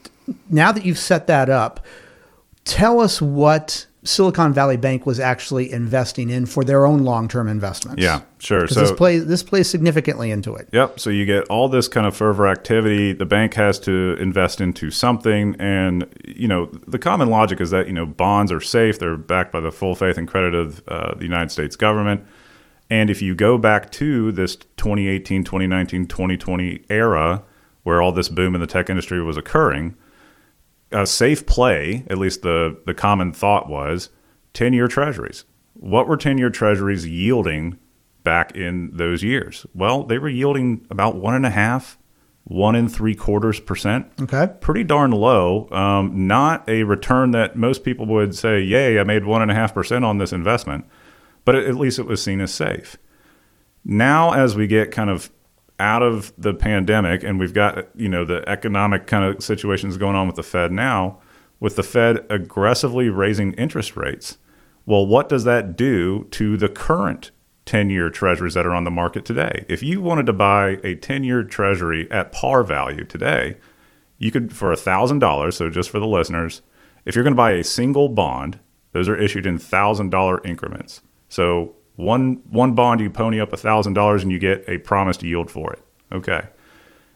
now 0.51 0.73
that 0.73 0.85
you've 0.85 0.99
set 0.99 1.27
that 1.27 1.49
up, 1.49 1.85
tell 2.65 3.01
us 3.01 3.21
what 3.21 3.87
Silicon 4.05 4.53
Valley 4.53 4.77
Bank 4.77 5.07
was 5.07 5.21
actually 5.21 5.71
investing 5.71 6.29
in 6.29 6.45
for 6.47 6.65
their 6.65 6.87
own 6.87 7.05
long-term 7.05 7.49
investments. 7.49 8.03
Yeah, 8.03 8.23
sure. 8.41 8.67
So 8.67 8.81
this 8.81 8.91
plays 8.91 9.27
this 9.27 9.45
plays 9.45 9.71
significantly 9.71 10.33
into 10.33 10.57
it. 10.57 10.69
Yep. 10.73 10.99
So 10.99 11.11
you 11.11 11.25
get 11.25 11.45
all 11.45 11.69
this 11.69 11.87
kind 11.87 12.05
of 12.07 12.17
fervor 12.17 12.49
activity. 12.49 13.13
The 13.13 13.27
bank 13.27 13.55
has 13.55 13.79
to 13.81 14.17
invest 14.19 14.61
into 14.61 14.91
something, 14.91 15.55
and 15.61 16.07
you 16.27 16.49
know 16.49 16.67
the 16.89 16.99
common 16.99 17.31
logic 17.31 17.61
is 17.61 17.71
that 17.71 17.87
you 17.87 17.93
know 17.93 18.07
bonds 18.07 18.51
are 18.51 18.61
safe. 18.61 18.99
They're 18.99 19.17
backed 19.17 19.53
by 19.53 19.61
the 19.61 19.71
full 19.71 19.95
faith 19.95 20.19
and 20.19 20.27
credit 20.27 20.55
of 20.55 20.83
uh, 20.89 21.15
the 21.15 21.25
United 21.25 21.53
States 21.53 21.77
government. 21.77 22.25
And 22.91 23.09
if 23.09 23.23
you 23.23 23.35
go 23.35 23.57
back 23.57 23.91
to 23.93 24.33
this 24.33 24.57
2018, 24.57 25.45
2019, 25.45 26.07
2020 26.07 26.85
era 26.91 27.43
where 27.85 28.03
all 28.03 28.13
this 28.13 28.29
boom 28.29 28.55
in 28.55 28.61
the 28.61 28.67
tech 28.67 28.91
industry 28.91 29.23
was 29.23 29.37
occurring, 29.37 29.97
a 30.93 31.07
safe 31.07 31.47
play, 31.47 32.05
at 32.09 32.19
least 32.19 32.43
the 32.43 32.81
the 32.87 32.95
common 32.95 33.33
thought 33.33 33.69
was 33.69 34.11
10-year 34.55 34.89
treasuries. 34.89 35.45
What 35.75 36.07
were 36.07 36.17
10-year 36.17 36.51
treasuries 36.51 37.07
yielding 37.07 37.79
back 38.25 38.55
in 38.55 38.91
those 38.97 39.23
years? 39.23 39.67
Well, 39.75 40.05
they 40.05 40.19
were 40.19 40.29
yielding 40.29 40.87
about 40.91 41.17
one 41.17 41.35
and 41.35 41.47
a 41.47 41.51
half, 41.51 41.99
one 42.45 42.75
and 42.75 42.93
three 42.93 43.15
quarters 43.15 43.61
percent. 43.61 44.07
Okay. 44.21 44.53
Pretty 44.61 44.85
darn 44.85 45.11
low. 45.11 45.69
Um, 45.71 46.27
not 46.27 46.69
a 46.69 46.83
return 46.85 47.31
that 47.33 47.57
most 47.57 47.85
people 47.85 48.07
would 48.07 48.35
say, 48.35 48.61
"Yay, 48.61 48.99
I 48.99 49.05
made 49.05 49.25
one 49.25 49.43
and 49.43 49.51
a 49.51 49.55
half 49.55 49.75
percent 49.75 50.05
on 50.05 50.19
this 50.19 50.33
investment," 50.33 50.85
but 51.45 51.55
at 51.55 51.77
least 51.77 51.99
it 51.99 52.07
was 52.07 52.23
seen 52.23 52.41
as 52.41 52.53
safe. 52.53 52.97
Now, 53.85 54.33
as 54.33 54.55
we 54.55 54.67
get 54.67 54.91
kind 54.93 55.11
of 55.11 55.31
out 55.83 56.03
of 56.03 56.33
the 56.39 56.55
pandemic 56.55 57.25
and 57.25 57.41
we've 57.41 57.53
got 57.53 57.89
you 57.97 58.09
know 58.09 58.25
the 58.25 58.49
economic 58.49 59.07
kind 59.07 59.25
of 59.25 59.43
situations 59.43 59.97
going 59.97 60.15
on 60.15 60.29
with 60.29 60.37
the 60.37 60.43
Fed 60.43 60.71
now, 60.73 61.19
with 61.59 61.77
the 61.77 61.83
Fed 61.83 62.25
aggressively 62.31 63.09
raising 63.09 63.53
interest 63.55 63.97
rates, 63.97 64.39
well, 64.87 65.07
what 65.07 65.29
does 65.29 65.45
that 65.45 65.77
do 65.77 66.25
to 66.31 66.57
the 66.57 66.69
current 66.69 67.33
10 67.67 67.91
year 67.91 68.11
treasuries 68.11 68.55
that 68.55 68.67
are 68.67 68.75
on 68.75 68.85
the 68.85 68.91
market 68.91 69.25
today? 69.25 69.65
If 69.69 69.83
you 69.83 70.01
wanted 70.01 70.27
to 70.27 70.33
buy 70.33 70.79
a 70.85 70.95
10 70.95 71.25
year 71.25 71.43
treasury 71.43 72.11
at 72.11 72.33
par 72.33 72.63
value 72.63 73.05
today, 73.05 73.57
you 74.19 74.31
could, 74.31 74.55
for 74.55 74.73
$1,000, 74.73 75.53
so 75.53 75.69
just 75.69 75.91
for 75.91 75.99
the 75.99 76.07
listeners, 76.07 76.63
if 77.05 77.17
you're 77.17 77.25
going 77.25 77.35
to 77.35 77.37
buy 77.37 77.53
a 77.53 77.65
single 77.65 78.09
bond, 78.09 78.61
those 78.93 79.09
are 79.09 79.17
issued 79.17 79.47
in 79.47 79.59
$1,000 79.59 80.47
increments. 80.47 81.03
So 81.29 81.75
one, 81.97 82.43
one 82.51 82.75
bond, 82.75 83.01
you 83.01 83.11
pony 83.11 83.41
up 83.41 83.51
$1,000 83.53 84.23
and 84.23 84.33
you 84.33 84.39
get 84.39 84.65
a 84.69 84.79
promised 84.79 85.23
yield 85.23 85.51
for 85.51 85.73
it. 85.73 85.83
Okay. 86.11 86.43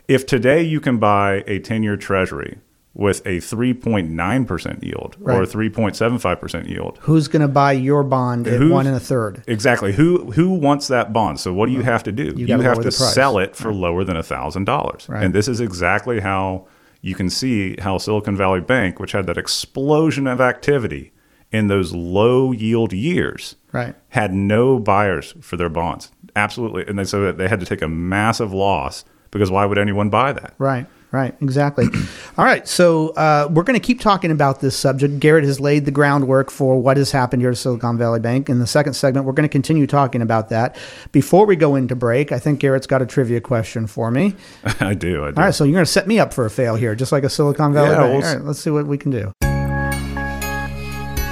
If 0.08 0.26
today 0.26 0.62
you 0.62 0.80
can 0.80 0.98
buy 0.98 1.42
a 1.46 1.58
10 1.58 1.82
year 1.82 1.96
treasury 1.96 2.58
with 2.96 3.20
a 3.26 3.38
3.9% 3.38 4.82
yield 4.82 5.16
or 5.22 5.42
a 5.42 5.46
3.75% 5.46 6.68
yield. 6.68 6.98
Who's 7.02 7.28
going 7.28 7.42
to 7.42 7.48
buy 7.48 7.72
your 7.72 8.02
bond 8.02 8.46
at 8.46 8.58
Who's- 8.58 8.72
one 8.72 8.86
and 8.86 8.96
a 8.96 9.00
third? 9.00 9.44
Exactly. 9.46 9.92
Who 9.92 10.30
who 10.32 10.50
wants 10.50 10.88
that 10.88 11.12
bond? 11.12 11.38
So 11.38 11.52
what 11.52 11.66
do 11.66 11.72
you 11.72 11.82
have 11.82 12.02
to 12.04 12.12
do? 12.12 12.32
You, 12.34 12.46
gotta 12.46 12.62
have 12.62 12.80
to 12.80 12.90
sell 12.90 13.38
it 13.38 13.54
for 13.54 13.72
lower 13.72 14.02
than 14.02 14.20
thousand 14.22 14.64
dollars. 14.64 15.06
Right. 15.10 15.22
And 15.22 15.34
this 15.34 15.46
is 15.46 15.60
exactly 15.60 16.20
how 16.20 16.66
you 17.02 17.14
can 17.14 17.28
see 17.28 17.76
how 17.78 17.98
Silicon 17.98 18.34
Valley 18.34 18.60
Bank, 18.60 18.98
which 18.98 19.12
had 19.12 19.26
that 19.26 19.36
explosion 19.36 20.26
of 20.26 20.40
activity 20.40 21.12
in 21.56 21.68
those 21.68 21.92
low 21.92 22.52
yield 22.52 22.92
years, 22.92 23.56
Right. 23.72 23.94
had 24.10 24.32
no 24.32 24.78
buyers 24.78 25.34
for 25.40 25.56
their 25.56 25.68
bonds. 25.68 26.10
Absolutely. 26.36 26.84
And 26.86 26.98
they 26.98 27.04
so 27.04 27.22
that 27.22 27.38
they 27.38 27.48
had 27.48 27.60
to 27.60 27.66
take 27.66 27.82
a 27.82 27.88
massive 27.88 28.52
loss 28.52 29.04
because 29.30 29.50
why 29.50 29.64
would 29.64 29.78
anyone 29.78 30.08
buy 30.10 30.32
that? 30.32 30.54
Right, 30.58 30.86
right, 31.10 31.34
exactly. 31.40 31.86
All 32.38 32.44
right, 32.44 32.66
so 32.68 33.08
uh, 33.10 33.48
we're 33.50 33.62
going 33.64 33.78
to 33.78 33.84
keep 33.84 34.00
talking 34.00 34.30
about 34.30 34.60
this 34.60 34.76
subject. 34.76 35.18
Garrett 35.18 35.44
has 35.44 35.58
laid 35.60 35.84
the 35.86 35.90
groundwork 35.90 36.50
for 36.50 36.80
what 36.80 36.96
has 36.98 37.10
happened 37.10 37.42
here 37.42 37.50
at 37.50 37.56
Silicon 37.56 37.96
Valley 37.98 38.20
Bank. 38.20 38.48
In 38.48 38.58
the 38.60 38.66
second 38.66 38.92
segment, 38.94 39.26
we're 39.26 39.32
going 39.32 39.48
to 39.48 39.52
continue 39.52 39.86
talking 39.86 40.22
about 40.22 40.48
that. 40.50 40.76
Before 41.12 41.44
we 41.46 41.56
go 41.56 41.74
into 41.74 41.96
break, 41.96 42.32
I 42.32 42.38
think 42.38 42.60
Garrett's 42.60 42.86
got 42.86 43.00
a 43.02 43.06
trivia 43.06 43.40
question 43.40 43.86
for 43.86 44.10
me. 44.10 44.34
I 44.80 44.94
do. 44.94 45.24
I 45.24 45.30
do. 45.30 45.36
All 45.38 45.44
right, 45.44 45.54
so 45.54 45.64
you're 45.64 45.72
going 45.74 45.84
to 45.86 45.90
set 45.90 46.06
me 46.06 46.18
up 46.18 46.32
for 46.34 46.44
a 46.46 46.50
fail 46.50 46.76
here, 46.76 46.94
just 46.94 47.12
like 47.12 47.24
a 47.24 47.30
Silicon 47.30 47.72
Valley 47.72 47.90
Yeah, 47.90 47.96
Bank. 47.96 48.12
we'll 48.22 48.30
All 48.30 48.36
right, 48.36 48.44
let's 48.44 48.60
see 48.60 48.70
what 48.70 48.86
we 48.86 48.98
can 48.98 49.10
do. 49.10 49.32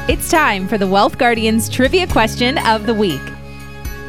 It's 0.07 0.31
time 0.31 0.69
for 0.69 0.77
the 0.77 0.87
Wealth 0.87 1.17
Guardians 1.19 1.69
trivia 1.69 2.07
question 2.07 2.59
of 2.67 2.85
the 2.87 2.93
week. 2.95 3.21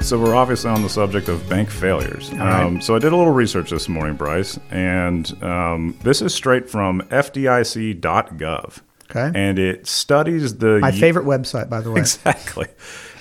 So 0.01 0.19
we're 0.19 0.35
obviously 0.35 0.69
on 0.69 0.81
the 0.81 0.89
subject 0.89 1.29
of 1.29 1.47
bank 1.49 1.69
failures. 1.69 2.31
right. 2.33 2.63
Um, 2.63 2.81
so 2.81 2.95
I 2.95 2.99
did 2.99 3.13
a 3.13 3.15
little 3.15 3.31
research 3.33 3.69
this 3.69 3.87
morning, 3.87 4.15
Brice, 4.17 4.59
and 4.71 5.41
um, 5.41 5.97
this 6.03 6.21
is 6.21 6.33
straight 6.35 6.69
from 6.69 7.01
FDIC.gov. 7.03 8.79
Okay. 9.09 9.31
And 9.39 9.57
it 9.57 9.87
studies 9.87 10.57
the 10.57 10.79
My 10.79 10.89
ye- 10.89 10.99
favorite 10.99 11.25
website, 11.25 11.69
by 11.69 11.79
the 11.79 11.91
way. 11.91 11.99
exactly. 12.01 12.67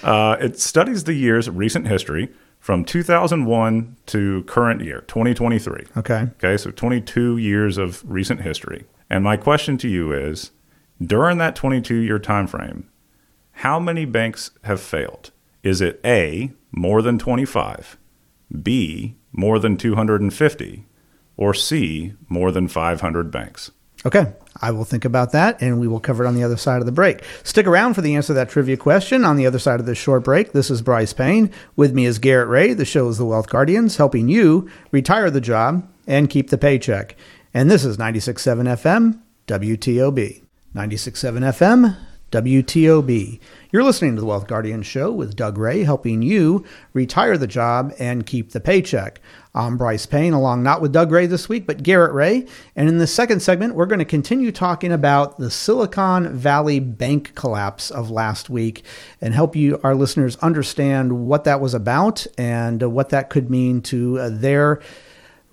Uh, 0.02 0.37
it 0.40 0.59
studies 0.59 1.04
the 1.04 1.14
year's 1.14 1.49
recent 1.49 1.87
history 1.87 2.28
from 2.59 2.85
2001 2.85 3.97
to 4.07 4.43
current 4.45 4.81
year, 4.83 5.02
2023. 5.07 5.85
Okay. 5.99 6.26
Okay, 6.38 6.57
so 6.57 6.71
22 6.73 7.37
years 7.37 7.78
of 7.78 8.02
recent 8.07 8.40
history. 8.40 8.85
And 9.09 9.23
my 9.23 9.37
question 9.37 9.78
to 9.78 9.88
you 9.88 10.12
is 10.12 10.50
during 11.03 11.39
that 11.39 11.57
22 11.57 11.95
year 11.97 12.19
time 12.19 12.47
frame, 12.47 12.89
how 13.59 13.79
many 13.79 14.05
banks 14.05 14.51
have 14.65 14.81
failed? 14.81 15.31
Is 15.63 15.81
it 15.81 16.01
A, 16.05 16.53
more 16.73 17.03
than 17.03 17.19
25, 17.19 17.97
B, 18.63 19.17
more 19.33 19.59
than 19.59 19.77
250, 19.77 20.87
or 21.37 21.55
C, 21.55 22.15
more 22.29 22.53
than 22.53 22.69
500 22.69 23.31
banks? 23.31 23.71
Okay, 24.07 24.35
I 24.61 24.71
will 24.71 24.85
think 24.85 25.07
about 25.07 25.33
that 25.33 25.63
and 25.63 25.81
we 25.81 25.89
will 25.89 26.01
cover 26.01 26.25
it 26.25 26.29
on 26.29 26.35
the 26.35 26.43
other 26.43 26.59
side 26.59 26.81
of 26.81 26.87
the 26.87 26.93
break. 26.93 27.25
Stick 27.43 27.67
around 27.67 27.95
for 27.95 28.03
the 28.03 28.15
answer 28.15 28.29
to 28.29 28.35
that 28.35 28.51
trivia 28.51 28.77
question 28.77 29.25
on 29.25 29.37
the 29.37 29.47
other 29.47 29.59
side 29.59 29.81
of 29.81 29.87
this 29.87 29.97
short 29.97 30.25
break. 30.25 30.53
This 30.53 30.71
is 30.71 30.83
Brice 30.83 31.15
Payne. 31.15 31.51
With 31.75 31.95
me 31.95 32.05
is 32.05 32.19
Garrett 32.19 32.49
Ray. 32.49 32.75
The 32.75 32.85
show 32.85 33.09
is 33.09 33.17
The 33.17 33.25
Wealth 33.25 33.49
Guardians, 33.49 33.97
helping 33.97 34.29
you 34.29 34.69
retire 34.91 35.31
the 35.31 35.41
job 35.41 35.89
and 36.07 36.29
keep 36.29 36.51
the 36.51 36.59
paycheck. 36.59 37.17
And 37.55 37.71
this 37.71 37.85
is 37.85 37.97
96.7 37.97 38.65
FM, 38.65 39.21
WTOB. 39.47 40.44
96.7 40.75 41.38
FM, 41.54 41.97
WTOB. 42.33 43.38
You're 43.71 43.85
listening 43.85 44.16
to 44.16 44.21
the 44.21 44.26
Wealth 44.26 44.49
Guardian 44.49 44.83
show 44.83 45.12
with 45.12 45.37
Doug 45.37 45.57
Ray, 45.57 45.85
helping 45.85 46.21
you 46.21 46.64
retire 46.93 47.38
the 47.38 47.47
job 47.47 47.95
and 48.00 48.26
keep 48.26 48.50
the 48.50 48.59
paycheck. 48.59 49.21
I'm 49.54 49.76
Brice 49.76 50.04
Payne, 50.04 50.33
along 50.33 50.64
not 50.64 50.83
with 50.83 50.90
Doug 50.90 51.12
Ray 51.12 51.26
this 51.26 51.49
week, 51.49 51.64
but 51.64 51.85
Garrett 51.85 52.12
Ray. 52.12 52.49
And 52.75 52.88
in 52.88 52.99
the 52.99 53.07
second 53.07 53.38
segment, 53.38 53.76
we're 53.76 53.87
going 53.87 54.00
to 54.00 54.04
continue 54.04 54.50
talking 54.50 54.90
about 54.90 55.38
the 55.38 55.49
Silicon 55.49 56.37
Valley 56.37 56.81
bank 56.81 57.37
collapse 57.37 57.93
of 57.93 58.11
last 58.11 58.50
week 58.50 58.85
and 59.21 59.33
help 59.33 59.54
you, 59.54 59.78
our 59.85 59.95
listeners, 59.95 60.35
understand 60.38 61.28
what 61.28 61.45
that 61.45 61.61
was 61.61 61.73
about 61.73 62.26
and 62.37 62.83
what 62.93 63.11
that 63.11 63.31
could 63.31 63.49
mean 63.49 63.81
to 63.83 64.19
uh, 64.19 64.28
their 64.28 64.81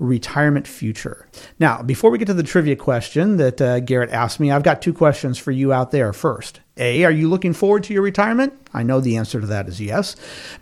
retirement 0.02 0.68
future. 0.68 1.28
Now, 1.60 1.84
before 1.84 2.10
we 2.10 2.18
get 2.18 2.26
to 2.26 2.34
the 2.34 2.44
trivia 2.44 2.76
question 2.76 3.38
that 3.38 3.62
uh, 3.62 3.80
Garrett 3.82 4.10
asked 4.10 4.40
me, 4.40 4.52
I've 4.52 4.64
got 4.64 4.82
two 4.82 4.94
questions 4.94 5.38
for 5.38 5.52
you 5.52 5.72
out 5.72 5.92
there. 5.92 6.12
First, 6.12 6.60
A, 6.78 7.04
are 7.04 7.12
you 7.12 7.28
looking 7.28 7.54
forward 7.54 7.84
to 7.84 7.94
your 7.94 8.02
retirement? 8.02 8.54
I 8.74 8.84
know 8.84 9.02
the 9.02 9.18
answer 9.18 9.42
to 9.42 9.48
that 9.48 9.68
is 9.68 9.82
yes. 9.82 10.16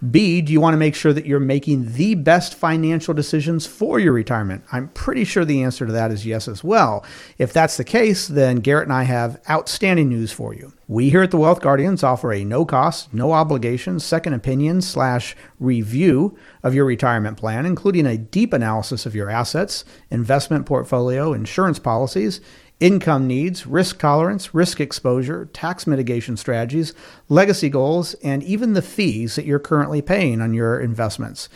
B, 0.10 0.42
do 0.42 0.52
you 0.52 0.60
want 0.60 0.74
to 0.74 0.80
make 0.80 0.96
sure 0.96 1.14
that 1.14 1.28
you're 1.28 1.40
making 1.40 1.94
the 1.94 2.16
best 2.16 2.56
financial 2.56 3.14
decisions 3.14 3.68
for 3.68 4.00
your 4.00 4.14
retirement? 4.14 4.64
I'm 4.72 4.88
pretty 4.90 5.24
sure 5.24 5.46
the 5.46 5.62
answer 5.62 5.86
to 5.86 5.92
that 5.92 6.10
is 6.10 6.26
yes 6.26 6.48
as 6.48 6.64
well. 6.64 7.06
If 7.38 7.54
that's 7.54 7.78
the 7.78 7.84
case, 7.84 8.28
then 8.28 8.58
Garrett 8.58 8.88
and 8.88 8.94
I 8.94 9.04
have 9.04 9.40
outstanding 9.48 10.10
news 10.10 10.32
for 10.32 10.56
you. 10.56 10.74
We 10.88 11.12
here 11.12 11.22
at 11.22 11.30
the 11.30 11.38
Wealth 11.38 11.62
Guardians 11.62 12.04
offer 12.04 12.34
a 12.34 12.44
no 12.44 12.66
cost, 12.66 13.14
no 13.14 13.32
obligation 13.32 14.00
second 14.00 14.34
opinion 14.34 14.82
slash 14.82 15.36
review 15.60 16.36
of 16.64 16.74
your 16.74 16.86
retirement 16.86 17.38
plan, 17.38 17.68
including 17.68 18.08
a 18.08 18.18
deep 18.18 18.54
analysis 18.54 19.06
of 19.06 19.14
your 19.14 19.30
assets, 19.30 19.86
investment 20.10 20.66
portfolio, 20.66 21.34
insurance 21.34 21.78
policies, 21.78 22.42
income 22.80 23.28
needs, 23.28 23.68
risk 23.68 24.00
tolerance, 24.00 24.54
risk 24.54 24.80
exposure, 24.80 25.46
tax 25.54 25.86
mitigation 25.86 26.38
strategies, 26.38 26.94
legacy 27.28 27.70
goals, 27.70 28.14
and 28.16 28.42
even 28.44 28.74
the 28.74 28.82
fees 28.82 29.36
that 29.36 29.46
you're 29.46 29.60
currently 29.60 30.02
paying 30.02 30.42
on 30.42 30.54
your 30.54 30.80
investments. 30.80 31.50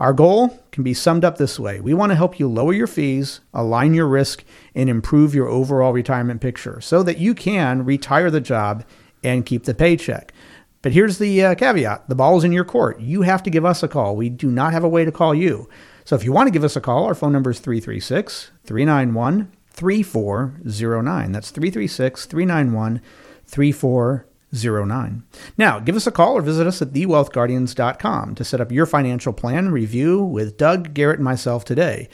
Our 0.00 0.12
goal 0.12 0.64
can 0.72 0.82
be 0.82 0.94
summed 0.94 1.24
up 1.24 1.38
this 1.38 1.60
way 1.60 1.80
we 1.80 1.94
want 1.94 2.10
to 2.10 2.16
help 2.16 2.40
you 2.40 2.48
lower 2.48 2.72
your 2.72 2.86
fees, 2.86 3.40
align 3.54 3.94
your 3.94 4.08
risk, 4.08 4.42
and 4.74 4.90
improve 4.90 5.34
your 5.34 5.48
overall 5.48 5.92
retirement 5.92 6.40
picture 6.40 6.80
so 6.80 7.02
that 7.02 7.18
you 7.18 7.34
can 7.34 7.84
retire 7.84 8.30
the 8.30 8.40
job 8.40 8.84
and 9.22 9.46
keep 9.46 9.64
the 9.64 9.74
paycheck. 9.74 10.32
But 10.80 10.92
here's 10.92 11.18
the 11.18 11.44
uh, 11.44 11.54
caveat 11.54 12.08
the 12.08 12.16
ball's 12.16 12.42
in 12.42 12.50
your 12.50 12.64
court. 12.64 13.00
You 13.00 13.22
have 13.22 13.42
to 13.44 13.50
give 13.50 13.64
us 13.64 13.82
a 13.82 13.88
call. 13.88 14.16
We 14.16 14.28
do 14.28 14.50
not 14.50 14.72
have 14.72 14.82
a 14.82 14.88
way 14.88 15.04
to 15.04 15.12
call 15.12 15.34
you. 15.34 15.68
So 16.04 16.16
if 16.16 16.24
you 16.24 16.32
want 16.32 16.48
to 16.48 16.52
give 16.52 16.64
us 16.64 16.74
a 16.74 16.80
call, 16.80 17.04
our 17.04 17.14
phone 17.14 17.32
number 17.32 17.50
is 17.50 17.60
336 17.60 18.50
391 18.64 19.52
3409. 19.72 21.32
That's 21.32 21.50
336 21.50 22.26
391 22.26 23.00
3409. 23.46 25.22
Now, 25.58 25.78
give 25.80 25.96
us 25.96 26.06
a 26.06 26.12
call 26.12 26.34
or 26.34 26.42
visit 26.42 26.66
us 26.66 26.82
at 26.82 26.92
thewealthguardians.com 26.92 28.34
to 28.34 28.44
set 28.44 28.60
up 28.60 28.70
your 28.70 28.86
financial 28.86 29.32
plan 29.32 29.70
review 29.70 30.22
with 30.22 30.56
Doug, 30.56 30.94
Garrett, 30.94 31.18
and 31.18 31.24
myself 31.24 31.64
today. 31.64 32.08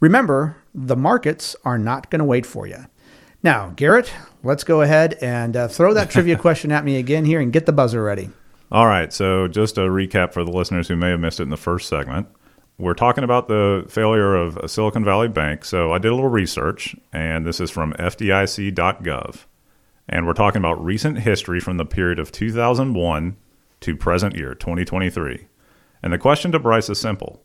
Remember, 0.00 0.56
the 0.74 0.96
markets 0.96 1.54
are 1.64 1.78
not 1.78 2.10
going 2.10 2.18
to 2.18 2.24
wait 2.24 2.46
for 2.46 2.66
you. 2.66 2.86
Now, 3.42 3.72
Garrett, 3.76 4.12
let's 4.42 4.64
go 4.64 4.82
ahead 4.82 5.18
and 5.20 5.56
uh, 5.56 5.68
throw 5.68 5.94
that 5.94 6.10
trivia 6.10 6.36
question 6.38 6.72
at 6.72 6.84
me 6.84 6.96
again 6.96 7.24
here 7.24 7.40
and 7.40 7.52
get 7.52 7.66
the 7.66 7.72
buzzer 7.72 8.02
ready. 8.02 8.30
All 8.70 8.86
right. 8.86 9.12
So, 9.12 9.48
just 9.48 9.78
a 9.78 9.82
recap 9.82 10.32
for 10.32 10.44
the 10.44 10.50
listeners 10.50 10.88
who 10.88 10.96
may 10.96 11.10
have 11.10 11.20
missed 11.20 11.40
it 11.40 11.44
in 11.44 11.50
the 11.50 11.56
first 11.56 11.88
segment. 11.88 12.26
We're 12.82 12.94
talking 12.94 13.22
about 13.22 13.46
the 13.46 13.84
failure 13.88 14.34
of 14.34 14.56
a 14.56 14.68
Silicon 14.68 15.04
Valley 15.04 15.28
Bank. 15.28 15.64
So, 15.64 15.92
I 15.92 15.98
did 15.98 16.10
a 16.10 16.16
little 16.16 16.28
research, 16.28 16.96
and 17.12 17.46
this 17.46 17.60
is 17.60 17.70
from 17.70 17.92
FDIC.gov. 17.92 19.44
And 20.08 20.26
we're 20.26 20.32
talking 20.32 20.58
about 20.58 20.84
recent 20.84 21.20
history 21.20 21.60
from 21.60 21.76
the 21.76 21.84
period 21.84 22.18
of 22.18 22.32
2001 22.32 23.36
to 23.82 23.96
present 23.96 24.34
year, 24.34 24.56
2023. 24.56 25.46
And 26.02 26.12
the 26.12 26.18
question 26.18 26.50
to 26.50 26.58
Brice 26.58 26.90
is 26.90 26.98
simple 26.98 27.44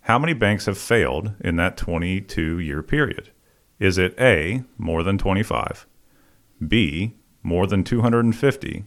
How 0.00 0.18
many 0.18 0.34
banks 0.34 0.66
have 0.66 0.76
failed 0.76 1.32
in 1.40 1.56
that 1.56 1.78
22 1.78 2.58
year 2.58 2.82
period? 2.82 3.30
Is 3.78 3.96
it 3.96 4.14
A, 4.20 4.62
more 4.76 5.02
than 5.02 5.16
25, 5.16 5.86
B, 6.68 7.14
more 7.42 7.66
than 7.66 7.82
250, 7.82 8.84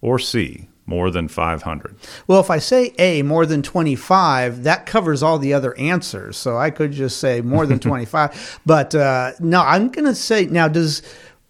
or 0.00 0.20
C, 0.20 0.68
more 0.86 1.10
than 1.10 1.28
500? 1.28 1.96
Well, 2.26 2.40
if 2.40 2.48
I 2.50 2.58
say 2.58 2.94
A, 2.98 3.22
more 3.22 3.44
than 3.44 3.62
25, 3.62 4.62
that 4.64 4.86
covers 4.86 5.22
all 5.22 5.38
the 5.38 5.52
other 5.52 5.76
answers. 5.78 6.36
So 6.36 6.56
I 6.56 6.70
could 6.70 6.92
just 6.92 7.18
say 7.18 7.40
more 7.40 7.66
than 7.66 7.78
25. 7.80 8.60
But 8.64 8.94
uh, 8.94 9.32
no, 9.40 9.60
I'm 9.62 9.88
going 9.88 10.04
to 10.06 10.14
say 10.14 10.46
now, 10.46 10.68
does 10.68 11.02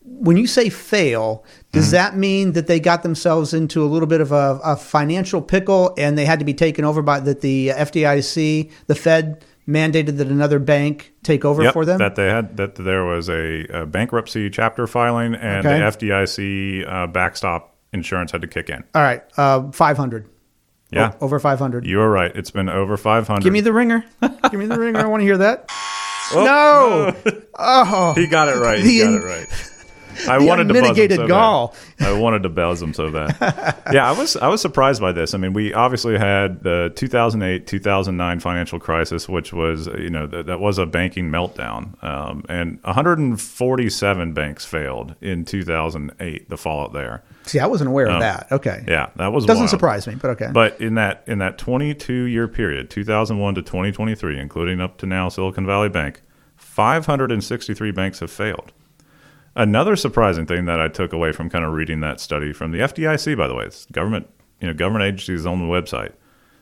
when 0.09 0.37
you 0.37 0.47
say 0.47 0.69
fail, 0.71 1.45
does 1.73 1.91
that 1.91 2.17
mean 2.17 2.53
that 2.53 2.69
they 2.69 2.79
got 2.81 3.03
themselves 3.03 3.53
into 3.53 3.83
a 3.83 3.87
little 3.87 4.07
bit 4.07 4.21
of 4.21 4.31
a, 4.33 4.59
a 4.65 4.77
financial 4.77 5.43
pickle 5.43 5.93
and 5.99 6.17
they 6.17 6.25
had 6.25 6.39
to 6.39 6.45
be 6.45 6.55
taken 6.55 6.85
over 6.85 7.03
by 7.03 7.19
that 7.21 7.41
the 7.41 7.69
FDIC, 7.71 8.71
the 8.87 8.95
Fed 8.95 9.45
mandated 9.69 10.17
that 10.19 10.29
another 10.29 10.61
bank 10.61 11.13
take 11.25 11.45
over 11.45 11.65
Yep, 11.65 11.73
for 11.73 11.85
them? 11.85 11.99
that 11.99 12.15
they 12.15 12.27
had 12.29 12.57
that 12.57 12.77
there 12.77 13.05
was 13.05 13.29
a, 13.29 13.65
a 13.67 13.85
bankruptcy 13.85 14.49
chapter 14.49 14.87
filing 14.87 15.35
and 15.35 15.67
Okay. 15.67 15.81
the 15.81 15.85
FDIC 15.85 16.89
uh, 16.91 17.07
backstop 17.09 17.76
insurance 17.97 18.31
had 18.31 18.43
to 18.43 18.47
kick 18.49 18.69
in. 18.71 18.85
all 18.95 19.03
right, 19.03 19.23
uh, 19.37 19.71
500. 19.73 20.29
Yeah, 20.93 21.15
O- 21.21 21.25
over 21.27 21.41
500. 21.41 21.85
you 21.85 22.01
are 22.01 22.09
right. 22.09 22.31
It's 22.37 22.53
been 22.53 22.69
over 22.69 22.97
500. 22.97 23.43
Give 23.43 23.53
me 23.53 23.61
the 23.61 23.73
ringer. 23.73 24.05
Give 24.23 24.55
me 24.55 24.67
the 24.67 24.79
ringer. 24.79 25.01
I 25.01 25.07
want 25.07 25.21
to 25.23 25.25
hear 25.25 25.39
that. 25.39 25.69
Oh, 26.33 26.45
no. 27.25 27.33
Oh. 27.57 28.13
He 28.17 28.27
got 28.27 28.49
it 28.49 28.57
right. 28.61 28.81
He 28.83 28.99
got 28.99 29.15
it 29.15 29.23
right. 29.25 29.47
I 30.29 30.39
wanted 30.39 30.69
to 30.69 30.75
him 30.75 31.11
so 31.11 31.27
gall. 31.27 31.75
Bad. 31.99 32.09
I 32.09 32.19
wanted 32.19 32.43
to 32.45 32.49
buzz 32.49 32.83
him 32.83 32.95
so 32.95 33.11
bad. 33.11 33.37
yeah, 33.93 34.09
I 34.09 34.13
was 34.13 34.37
I 34.37 34.49
was 34.49 34.61
surprised 34.61 35.01
by 35.01 35.13
this. 35.13 35.35
I 35.35 35.39
mean, 35.39 35.53
we 35.53 35.75
obviously 35.75 36.19
had 36.19 36.63
the 36.63 36.93
2008 36.97 37.67
2009 37.67 38.41
financial 38.41 38.81
crisis, 38.81 39.29
which 39.29 39.53
was 39.53 39.87
you 39.99 40.11
know 40.11 40.27
that, 40.27 40.47
that 40.47 40.61
was 40.61 40.79
a 40.79 40.87
banking 40.87 41.31
meltdown, 41.31 42.03
um, 42.03 42.45
and 42.49 42.81
147 42.83 44.33
banks 44.33 44.65
failed 44.65 45.15
in 45.21 45.45
2008. 45.45 46.49
The 46.49 46.57
fallout 46.57 46.93
there. 46.93 47.23
See, 47.45 47.61
I 47.61 47.67
wasn't 47.67 47.89
aware 47.89 48.09
of 48.09 48.21
that. 48.21 48.51
Okay. 48.51 48.85
Yeah, 48.89 49.11
that 49.17 49.33
was 49.33 49.47
Doesn't 49.47 49.63
wild. 49.63 49.71
surprise 49.71 50.07
me, 50.07 50.17
but 50.17 50.31
okay. 50.31 50.49
But 50.53 50.81
in 50.81 50.95
that 50.97 51.23
in 51.27 51.39
that 51.39 51.59
22 51.59 52.13
year 52.25 52.49
period, 52.49 52.91
2001 52.91 53.55
to 53.55 53.63
2023, 53.63 54.39
including 54.39 54.81
up 54.81 54.99
to 54.99 55.07
now 55.07 55.29
Silicon 55.29 55.65
Valley 55.67 55.89
Bank, 55.89 56.23
563 56.57 57.91
banks 57.93 58.21
have 58.21 58.31
failed. 58.31 58.73
Another 59.57 59.97
surprising 59.97 60.45
thing 60.47 60.67
that 60.67 60.81
I 60.81 60.89
took 60.89 61.13
away 61.13 61.33
from 61.33 61.49
kind 61.49 61.65
of 61.65 61.73
reading 61.73 62.01
that 62.01 62.21
study 62.21 62.53
from 62.53 62.73
the 62.73 62.79
FDIC, 62.79 63.37
by 63.37 63.47
the 63.49 63.55
way, 63.55 63.65
it's 63.65 63.87
government, 63.87 64.29
you 64.61 64.67
know, 64.69 64.75
government 64.75 65.05
agencies 65.05 65.47
on 65.47 65.59
the 65.61 65.65
website. 65.67 66.13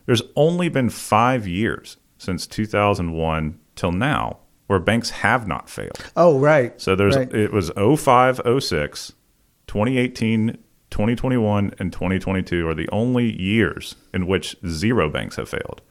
There's 0.06 0.22
only 0.36 0.68
been 0.68 0.90
five 0.90 1.46
years 1.48 1.96
since 2.18 2.46
2001 2.46 3.58
till 3.74 3.92
now 3.92 4.38
where 4.68 4.78
banks 4.78 5.10
have 5.10 5.46
not 5.48 5.68
failed. 5.68 5.98
oh, 6.16 6.38
right. 6.38 6.80
So 6.80 6.94
there's 6.94 7.16
Right. 7.16 7.32
it 7.34 7.52
was 7.52 7.70
05, 7.76 8.40
06, 8.62 9.12
2018, 9.66 10.58
2021, 10.90 11.72
and 11.78 11.92
2022 11.92 12.66
are 12.68 12.74
the 12.74 12.88
only 12.90 13.40
years 13.40 13.96
in 14.14 14.26
which 14.26 14.56
zero 14.66 15.10
banks 15.10 15.36
have 15.36 15.48
failed. 15.48 15.82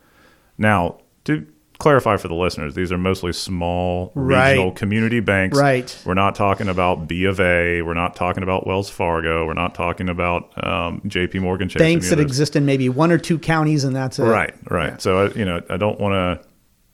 Now, 0.57 0.99
to 1.25 1.45
clarify 1.83 2.17
for 2.17 2.27
the 2.27 2.33
listeners, 2.35 2.73
these 2.75 2.91
are 2.91 2.97
mostly 2.97 3.33
small 3.33 4.11
Right. 4.15 4.51
regional 4.51 4.71
community 4.71 5.19
banks. 5.19 5.57
Right. 5.57 5.95
We're 6.05 6.13
not 6.13 6.33
talking 6.35 6.67
about 6.69 7.07
B 7.07 7.25
of 7.25 7.39
A. 7.39 7.81
We're 7.81 7.93
not 7.93 8.15
talking 8.15 8.41
about 8.41 8.65
Wells 8.65 8.89
Fargo. 8.89 9.45
We're 9.45 9.53
not 9.53 9.75
talking 9.75 10.09
about 10.09 10.49
um, 10.65 11.01
J.P. 11.05 11.39
Morgan 11.39 11.69
Chase. 11.69 11.79
banks 11.79 12.09
that 12.09 12.19
exist 12.19 12.55
in 12.55 12.65
maybe 12.65 12.89
one 12.89 13.11
or 13.11 13.17
two 13.17 13.37
counties, 13.37 13.83
and 13.83 13.95
that's 13.95 14.17
it. 14.17 14.23
Right, 14.23 14.53
right. 14.71 15.01
So 15.01 15.25
I, 15.27 15.33
you 15.33 15.45
know, 15.45 15.61
I 15.69 15.77
don't 15.77 15.99
want 15.99 16.13
to 16.41 16.47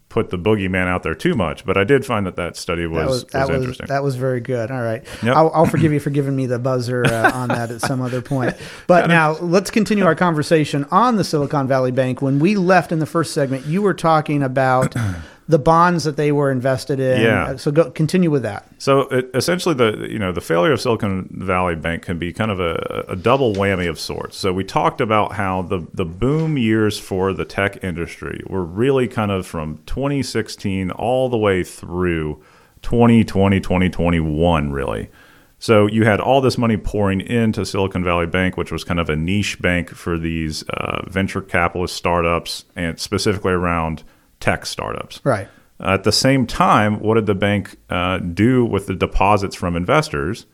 put 0.09 0.31
the 0.31 0.37
boogeyman 0.37 0.87
out 0.87 1.03
there 1.03 1.13
too 1.13 1.35
much, 1.35 1.63
but 1.65 1.77
I 1.77 1.83
did 1.83 2.03
find 2.03 2.25
that 2.25 2.35
that 2.35 2.57
study 2.57 2.87
was 2.87 2.97
That 2.97 3.07
was, 3.09 3.23
was, 3.23 3.31
that 3.31 3.47
was 3.47 3.57
interesting. 3.61 3.87
that 3.87 4.03
was 4.03 4.15
very 4.15 4.41
good. 4.41 4.71
All 4.71 4.81
right, 4.81 5.03
Yep. 5.21 5.35
I'll, 5.35 5.51
I'll 5.53 5.65
forgive 5.67 5.93
you 5.93 5.99
for 5.99 6.09
giving 6.09 6.35
me 6.35 6.47
the 6.47 6.57
buzzer 6.57 7.05
uh, 7.05 7.31
on 7.31 7.49
that 7.49 7.69
at 7.69 7.81
some 7.81 8.01
other 8.01 8.21
point. 8.21 8.55
But 8.87 9.07
now 9.07 9.33
let's 9.33 9.69
continue 9.69 10.03
our 10.05 10.15
conversation 10.15 10.85
on 10.89 11.15
the 11.17 11.23
Silicon 11.23 11.67
Valley 11.67 11.91
Bank. 11.91 12.21
When 12.23 12.39
we 12.39 12.55
left 12.55 12.91
in 12.91 12.97
the 12.99 13.05
first 13.05 13.33
segment, 13.33 13.65
you 13.67 13.83
were 13.83 13.93
talking 13.93 14.41
about 14.41 14.95
the 15.49 15.57
bonds 15.57 16.03
that 16.03 16.15
they 16.15 16.31
were 16.31 16.51
invested 16.51 16.99
in. 16.99 17.21
Yeah. 17.21 17.45
Uh, 17.45 17.57
So 17.57 17.71
go 17.71 17.89
continue 17.89 18.29
with 18.29 18.43
that. 18.43 18.67
So 18.77 19.01
it, 19.09 19.31
essentially, 19.33 19.73
the 19.73 20.07
you 20.09 20.19
know 20.19 20.31
the 20.31 20.41
failure 20.41 20.71
of 20.71 20.79
Silicon 20.79 21.27
Valley 21.31 21.75
Bank 21.75 22.03
can 22.03 22.19
be 22.19 22.31
kind 22.31 22.51
of 22.51 22.59
a, 22.59 23.05
a 23.09 23.15
double 23.15 23.53
whammy 23.53 23.89
of 23.89 23.99
sorts. 23.99 24.37
So 24.37 24.53
we 24.53 24.63
talked 24.63 25.01
about 25.01 25.33
how 25.33 25.63
the 25.63 25.87
the 25.91 26.05
boom 26.05 26.57
years 26.57 26.99
for 26.99 27.33
the 27.33 27.45
tech 27.45 27.83
industry 27.83 28.43
were 28.45 28.63
really 28.63 29.07
kind 29.07 29.31
of 29.31 29.47
from 29.47 29.79
2016 29.87 30.91
all 30.91 31.29
the 31.29 31.37
way 31.37 31.63
through 31.63 32.43
2020, 32.83 33.59
2021, 33.59 34.71
really. 34.71 35.09
So 35.57 35.87
you 35.87 36.05
had 36.05 36.21
all 36.21 36.41
this 36.41 36.57
money 36.57 36.77
pouring 36.77 37.21
into 37.21 37.65
Silicon 37.65 38.03
Valley 38.03 38.27
Bank, 38.27 38.55
which 38.55 38.71
was 38.71 38.83
kind 38.83 38.99
of 38.99 39.09
a 39.09 39.15
niche 39.15 39.59
bank 39.59 39.89
for 39.89 40.17
these 40.17 40.63
uh, 40.69 41.01
venture 41.09 41.41
capitalist 41.41 41.95
startups, 41.95 42.65
and 42.75 42.97
specifically 42.99 43.51
around 43.51 44.03
tech 44.39 44.65
startups. 44.65 45.21
Right. 45.23 45.47
At 45.79 46.03
the 46.03 46.11
same 46.11 46.45
time, 46.45 46.99
what 46.99 47.15
did 47.15 47.25
the 47.25 47.35
bank 47.35 47.77
uh, 47.89 48.19
do 48.19 48.65
with 48.65 48.87
the 48.87 48.95
deposits 48.95 49.55
from 49.55 49.75
investors? 49.75 50.45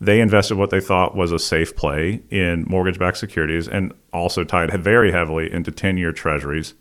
They 0.00 0.20
invested 0.20 0.56
what 0.56 0.70
they 0.70 0.80
thought 0.80 1.16
was 1.16 1.32
a 1.32 1.38
safe 1.38 1.76
play 1.76 2.22
in 2.30 2.64
mortgage 2.68 2.98
backed 2.98 3.18
securities 3.18 3.68
and 3.68 3.92
also 4.12 4.44
tied 4.44 4.72
very 4.82 5.12
heavily 5.12 5.52
into 5.52 5.70
10 5.70 5.98
year 5.98 6.12
treasuries, 6.12 6.72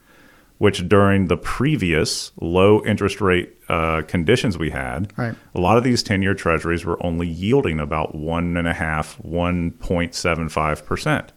which 0.60 0.88
during 0.88 1.28
the 1.28 1.36
previous 1.36 2.32
low 2.40 2.84
interest 2.86 3.20
rate 3.22 3.56
uh, 3.68 4.04
conditions 4.08 4.58
we 4.58 4.70
had, 4.70 5.12
Right. 5.18 5.36
a 5.56 5.60
lot 5.60 5.78
of 5.78 5.84
these 5.84 6.02
10 6.04 6.22
year 6.22 6.34
treasuries 6.34 6.86
were 6.86 7.04
only 7.06 7.28
yielding 7.28 7.80
about 7.80 8.16
1.5, 8.16 9.26
1.75%. 9.26 11.30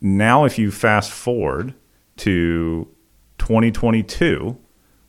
Now, 0.00 0.44
if 0.44 0.58
you 0.58 0.70
fast 0.70 1.10
forward 1.12 1.74
to 2.18 2.88
2022, 3.44 4.56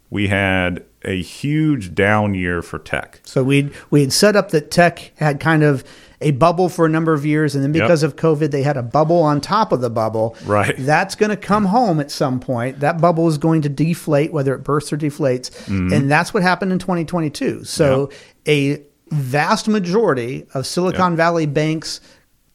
we 0.10 0.28
had 0.28 0.84
a 1.04 1.22
huge 1.22 1.94
down 1.96 2.34
year 2.34 2.62
for 2.62 2.80
tech. 2.80 3.20
So 3.24 3.44
we 3.44 3.72
we 3.92 4.02
had 4.02 4.12
set 4.14 4.36
up 4.36 4.52
that 4.52 4.72
tech 4.72 5.12
had 5.18 5.40
kind 5.40 5.64
of 5.64 5.84
a 6.22 6.32
bubble 6.32 6.70
for 6.70 6.86
a 6.86 6.90
number 6.90 7.14
of 7.14 7.26
years, 7.26 7.56
and 7.56 7.64
then 7.64 7.74
Yep. 7.74 7.84
because 7.84 8.02
of 8.04 8.16
COVID, 8.16 8.52
they 8.52 8.64
had 8.64 8.78
a 8.78 8.82
bubble 8.84 9.22
on 9.22 9.42
top 9.42 9.72
of 9.72 9.82
the 9.82 9.90
bubble. 9.90 10.36
Right. 10.46 10.74
That's 10.78 11.14
going 11.16 11.30
to 11.30 11.38
come 11.38 11.66
home 11.66 12.00
at 12.00 12.10
some 12.10 12.40
point. 12.40 12.80
That 12.80 13.00
bubble 13.02 13.28
is 13.28 13.38
going 13.38 13.62
to 13.64 13.70
deflate, 13.70 14.32
whether 14.34 14.54
it 14.56 14.64
bursts 14.64 14.92
or 14.94 14.98
deflates, 14.98 15.52
Mm-hmm. 15.66 15.94
and 15.94 16.10
that's 16.12 16.34
what 16.34 16.42
happened 16.44 16.72
in 16.72 16.80
2022. 16.80 17.64
So 17.66 18.10
a 18.48 18.82
vast 19.12 19.68
majority 19.68 20.48
of 20.54 20.66
Silicon 20.66 21.16
Valley 21.16 21.46
Bank's 21.46 22.00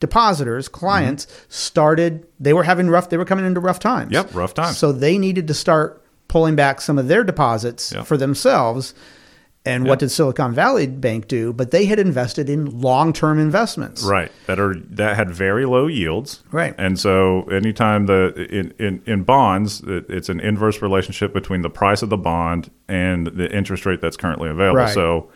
depositors, 0.01 0.69
clients, 0.69 1.27
started. 1.49 2.27
They 2.41 2.53
were 2.53 2.65
having 2.65 2.89
rough. 2.89 3.11
They 3.11 3.17
were 3.19 3.25
coming 3.25 3.47
into 3.47 3.61
rough 3.61 3.79
times. 3.79 4.07
Mm-hmm. 4.13 4.27
Yep, 4.29 4.35
rough 4.35 4.55
times. 4.55 4.79
So 4.79 4.93
they 4.93 5.19
needed 5.19 5.47
to 5.49 5.55
start 5.55 6.05
pulling 6.29 6.57
back 6.57 6.81
some 6.81 6.99
of 6.99 7.09
their 7.09 7.23
deposits 7.25 7.93
Yep. 7.93 8.07
for 8.07 8.17
themselves. 8.17 8.95
And 9.67 9.85
what 9.85 9.99
did 9.99 10.11
Silicon 10.11 10.55
Valley 10.55 10.87
Bank 10.87 11.29
do? 11.29 11.53
But 11.53 11.71
they 11.71 11.85
had 11.85 11.99
invested 11.99 12.49
in 12.49 12.81
long-term 12.81 13.39
investments. 13.39 14.03
Right. 14.03 14.33
That 14.47 14.59
are 14.59 14.75
that 14.75 15.17
had 15.17 15.31
very 15.31 15.67
low 15.67 15.87
yields. 15.87 16.43
Right. 16.51 16.75
And 16.79 16.99
so 16.99 17.43
anytime 17.51 18.07
the 18.07 18.33
in, 18.51 18.73
in, 18.79 19.03
in 19.05 19.23
bonds, 19.23 19.83
it, 19.83 20.07
it's 20.09 20.31
an 20.31 20.41
inverse 20.41 20.81
relationship 20.81 21.35
between 21.35 21.61
the 21.61 21.69
price 21.69 22.01
of 22.01 22.09
the 22.09 22.17
bond 22.17 22.71
and 22.89 23.27
the 23.27 23.55
interest 23.55 23.85
rate 23.85 24.01
that's 24.01 24.17
currently 24.17 24.49
available. 24.49 24.79
Right. 24.79 24.95
So 24.95 25.29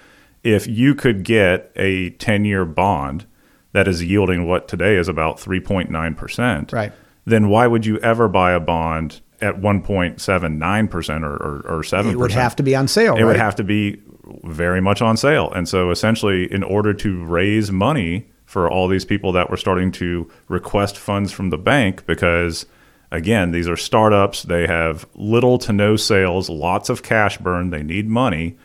if 0.42 0.66
you 0.66 0.94
could 0.94 1.22
get 1.22 1.70
a 1.76 2.12
10-year 2.12 2.64
bond 2.64 3.26
that 3.74 3.86
is 3.86 4.02
yielding 4.02 4.46
what 4.46 4.66
today 4.68 4.96
is 4.96 5.06
about 5.08 5.36
3.9%, 5.38 6.72
Right. 6.72 6.92
then 7.26 7.48
why 7.48 7.66
would 7.66 7.84
you 7.84 7.98
ever 7.98 8.26
buy 8.28 8.52
a 8.52 8.60
bond 8.60 9.20
at 9.42 9.60
1.79% 9.60 11.22
or, 11.22 11.32
or, 11.34 11.78
or 11.78 11.82
7%? 11.82 12.12
It 12.12 12.16
would 12.16 12.32
have 12.32 12.56
to 12.56 12.62
be 12.62 12.74
on 12.74 12.88
sale. 12.88 13.16
it 13.16 13.24
would 13.24 13.36
have 13.36 13.56
to 13.56 13.64
be 13.64 14.00
very 14.44 14.80
much 14.80 15.02
on 15.02 15.16
sale. 15.16 15.52
And 15.52 15.68
so 15.68 15.90
essentially, 15.90 16.50
in 16.50 16.62
order 16.62 16.94
to 16.94 17.24
raise 17.24 17.70
money 17.70 18.26
for 18.46 18.70
all 18.70 18.88
these 18.88 19.04
people 19.04 19.32
that 19.32 19.50
were 19.50 19.56
starting 19.56 19.90
to 19.92 20.30
request 20.48 20.96
funds 20.96 21.32
from 21.32 21.50
the 21.50 21.58
bank, 21.58 22.06
because 22.06 22.66
again, 23.10 23.50
these 23.52 23.68
are 23.68 23.76
startups, 23.76 24.44
they 24.44 24.66
have 24.66 25.06
little 25.14 25.58
to 25.58 25.72
no 25.72 25.96
sales, 25.96 26.48
lots 26.48 26.88
of 26.88 27.02
cash 27.02 27.38
burn, 27.38 27.70
they 27.70 27.82
need 27.82 28.08
money. 28.08 28.56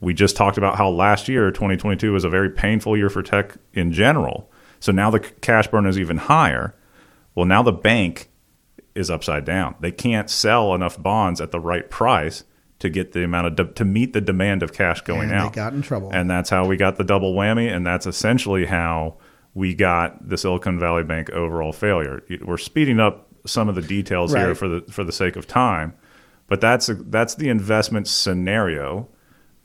We 0.00 0.12
just 0.14 0.36
talked 0.36 0.58
about 0.58 0.76
how 0.76 0.88
last 0.90 1.28
year, 1.28 1.50
2022, 1.50 2.12
was 2.12 2.24
a 2.24 2.28
very 2.28 2.50
painful 2.50 2.96
year 2.96 3.08
for 3.08 3.22
tech 3.22 3.56
in 3.72 3.92
general. 3.92 4.50
So 4.80 4.92
now 4.92 5.10
the 5.10 5.20
cash 5.20 5.68
burn 5.68 5.86
is 5.86 5.98
even 5.98 6.18
higher. 6.18 6.74
Well, 7.34 7.46
now 7.46 7.62
the 7.62 7.72
bank 7.72 8.28
is 8.94 9.10
upside 9.10 9.44
down. 9.44 9.74
They 9.80 9.92
can't 9.92 10.28
sell 10.30 10.74
enough 10.74 11.02
bonds 11.02 11.40
at 11.40 11.50
the 11.50 11.60
right 11.60 11.88
price 11.90 12.44
to 12.78 12.90
get 12.90 13.12
the 13.12 13.24
amount 13.24 13.46
of 13.46 13.56
de- 13.56 13.72
to 13.74 13.84
meet 13.86 14.12
the 14.12 14.20
demand 14.20 14.62
of 14.62 14.72
cash 14.74 15.00
going 15.00 15.30
And 15.30 15.32
out. 15.32 15.52
they 15.52 15.56
got 15.56 15.72
in 15.72 15.80
trouble. 15.82 16.10
And 16.12 16.28
that's 16.30 16.50
how 16.50 16.66
we 16.66 16.76
got 16.76 16.96
the 16.96 17.04
double 17.04 17.34
whammy, 17.34 17.74
and 17.74 17.86
that's 17.86 18.06
essentially 18.06 18.66
how 18.66 19.16
we 19.54 19.74
got 19.74 20.28
the 20.28 20.36
Silicon 20.36 20.78
Valley 20.78 21.02
Bank 21.04 21.30
overall 21.30 21.72
failure. 21.72 22.22
We're 22.44 22.58
speeding 22.58 23.00
up 23.00 23.28
some 23.46 23.70
of 23.70 23.74
the 23.76 23.82
details 23.82 24.34
here 24.34 24.54
for 24.54 24.68
the 24.68 24.80
for 24.90 25.04
the 25.04 25.12
sake 25.12 25.36
of 25.36 25.46
time, 25.46 25.94
but 26.48 26.60
that's 26.60 26.90
that's 27.06 27.34
the 27.34 27.48
investment 27.48 28.08
scenario. 28.08 29.08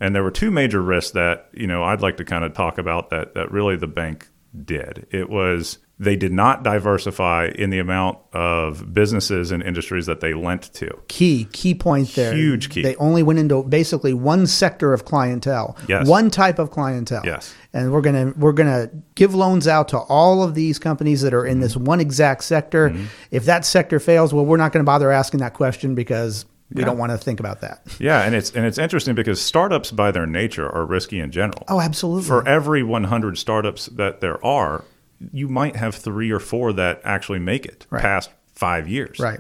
And 0.02 0.16
there 0.16 0.24
were 0.24 0.32
two 0.32 0.52
major 0.52 0.82
risks 0.82 1.12
that 1.12 1.48
you 1.54 1.68
know 1.68 1.84
I'd 1.84 2.02
like 2.02 2.18
to 2.18 2.26
kind 2.26 2.44
of 2.44 2.54
talk 2.54 2.78
about 2.78 3.12
that 3.12 3.36
that 3.36 3.52
really 3.52 3.78
the 3.78 3.88
bank 3.88 4.28
did. 4.66 5.08
It 5.12 5.30
was 5.30 5.78
they 6.00 6.16
did 6.16 6.32
not 6.32 6.64
diversify 6.64 7.52
in 7.54 7.70
the 7.70 7.78
amount 7.78 8.18
of 8.34 8.92
businesses 8.92 9.52
and 9.52 9.62
industries 9.62 10.08
that 10.08 10.20
they 10.20 10.34
lent 10.34 10.74
to. 10.74 10.90
key 11.08 11.48
key 11.54 11.76
point 11.76 12.16
there. 12.16 12.34
Huge 12.34 12.72
key. 12.72 12.82
They 12.82 12.96
only 12.96 13.22
went 13.22 13.38
into 13.38 13.62
basically 13.62 14.16
one 14.16 14.48
sector 14.48 14.94
of 14.94 15.06
clientele. 15.06 15.78
Yes. 15.88 16.08
One 16.08 16.32
type 16.32 16.58
of 16.58 16.72
clientele. 16.72 17.22
Yes. 17.24 17.54
And 17.72 17.94
we're 17.94 18.02
gonna 18.02 18.34
we're 18.36 18.52
gonna 18.52 18.90
give 19.14 19.36
loans 19.36 19.68
out 19.68 19.88
to 19.90 20.00
all 20.00 20.42
of 20.42 20.56
these 20.56 20.80
companies 20.80 21.22
that 21.22 21.36
are 21.36 21.46
in 21.46 21.60
this 21.60 21.78
one 21.78 22.00
exact 22.00 22.44
sector. 22.44 22.90
Mm-hmm. 22.90 23.06
If 23.30 23.46
that 23.46 23.64
sector 23.66 24.00
fails, 24.00 24.34
well, 24.34 24.46
we're 24.46 24.58
not 24.58 24.74
going 24.74 24.84
to 24.84 24.90
bother 24.90 25.12
asking 25.12 25.42
that 25.42 25.54
question 25.54 25.94
because 25.94 26.46
we 26.74 26.82
Yeah. 26.82 26.86
don't 26.88 26.98
want 26.98 27.12
to 27.12 27.18
think 27.18 27.40
about 27.40 27.62
that. 27.62 27.82
Yeah, 28.00 28.22
and 28.24 28.34
it's 28.36 28.52
and 28.52 28.66
it's 28.66 28.78
interesting 28.78 29.16
because 29.16 29.42
startups 29.42 29.92
by 29.92 30.12
their 30.12 30.26
nature 30.26 30.70
are 30.70 30.86
risky 30.86 31.20
in 31.20 31.32
general. 31.32 31.64
Oh, 31.68 31.80
absolutely. 31.82 32.28
For 32.28 32.48
every 32.48 32.84
100 32.84 33.38
startups 33.38 33.88
that 33.88 34.22
there 34.22 34.44
are, 34.46 34.84
you 35.32 35.48
might 35.48 35.76
have 35.76 35.96
3 35.96 36.32
or 36.32 36.40
4 36.40 36.74
that 36.74 37.02
actually 37.04 37.40
make 37.40 37.66
it 37.66 37.86
Right. 37.90 38.02
past 38.02 38.30
5 38.56 38.88
years. 38.88 39.20
Right. 39.20 39.40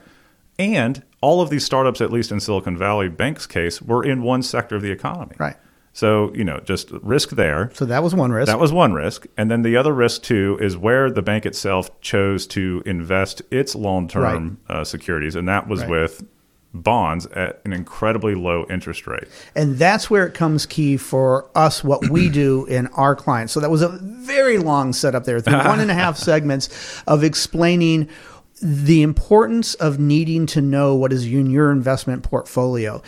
And 0.59 1.03
all 1.21 1.41
of 1.41 1.49
these 1.49 1.65
startups 1.65 2.01
at 2.01 2.11
least 2.11 2.31
in 2.31 2.39
Silicon 2.39 2.77
Valley 2.77 3.09
Bank's 3.09 3.45
case 3.47 3.81
were 3.81 4.03
in 4.03 4.21
one 4.23 4.43
sector 4.43 4.75
of 4.75 4.81
the 4.81 4.91
economy. 4.91 5.35
Right. 5.39 5.55
So, 5.93 6.31
you 6.33 6.43
know, 6.45 6.59
just 6.63 6.89
risk 7.01 7.31
there. 7.31 7.69
So 7.73 7.83
that 7.85 8.01
was 8.01 8.15
one 8.15 8.31
risk. 8.31 8.47
That 8.47 8.59
was 8.59 8.71
one 8.71 8.93
risk. 8.93 9.27
And 9.37 9.51
then 9.51 9.61
the 9.61 9.75
other 9.75 9.91
risk, 9.93 10.21
too, 10.23 10.57
is 10.61 10.77
where 10.77 11.11
the 11.11 11.21
bank 11.21 11.45
itself 11.45 11.99
chose 11.99 12.47
to 12.47 12.81
invest 12.85 13.41
its 13.51 13.75
long 13.75 14.07
term 14.07 14.57
uh, 14.69 14.83
securities. 14.85 15.35
And 15.35 15.47
that 15.49 15.67
was 15.67 15.81
Right. 15.81 15.89
with 15.89 16.23
bonds 16.73 17.25
at 17.27 17.61
an 17.65 17.73
incredibly 17.73 18.33
low 18.35 18.65
interest 18.69 19.05
rate. 19.07 19.27
And 19.55 19.77
that's 19.77 20.09
where 20.09 20.25
it 20.25 20.33
comes 20.33 20.65
key 20.65 20.97
for 20.97 21.49
us, 21.55 21.83
what 21.83 22.09
we 22.09 22.29
do 22.29 22.65
in 22.65 22.87
our 22.87 23.15
clients. 23.15 23.53
So 23.53 23.59
that 23.59 23.69
was 23.69 23.81
a 23.81 23.89
very 24.01 24.57
long 24.57 24.93
setup 24.93 25.25
there, 25.25 25.39
through 25.41 25.57
one 25.57 25.79
and 25.79 25.91
a 25.91 25.93
half 25.93 26.17
segments 26.31 27.03
of 27.07 27.23
explaining 27.23 28.07
the 28.61 29.01
importance 29.01 29.73
of 29.75 29.99
needing 29.99 30.45
to 30.45 30.61
know 30.61 30.95
what 30.95 31.11
is 31.11 31.25
in 31.25 31.49
your 31.49 31.71
investment 31.71 32.23
portfolio. 32.23 33.01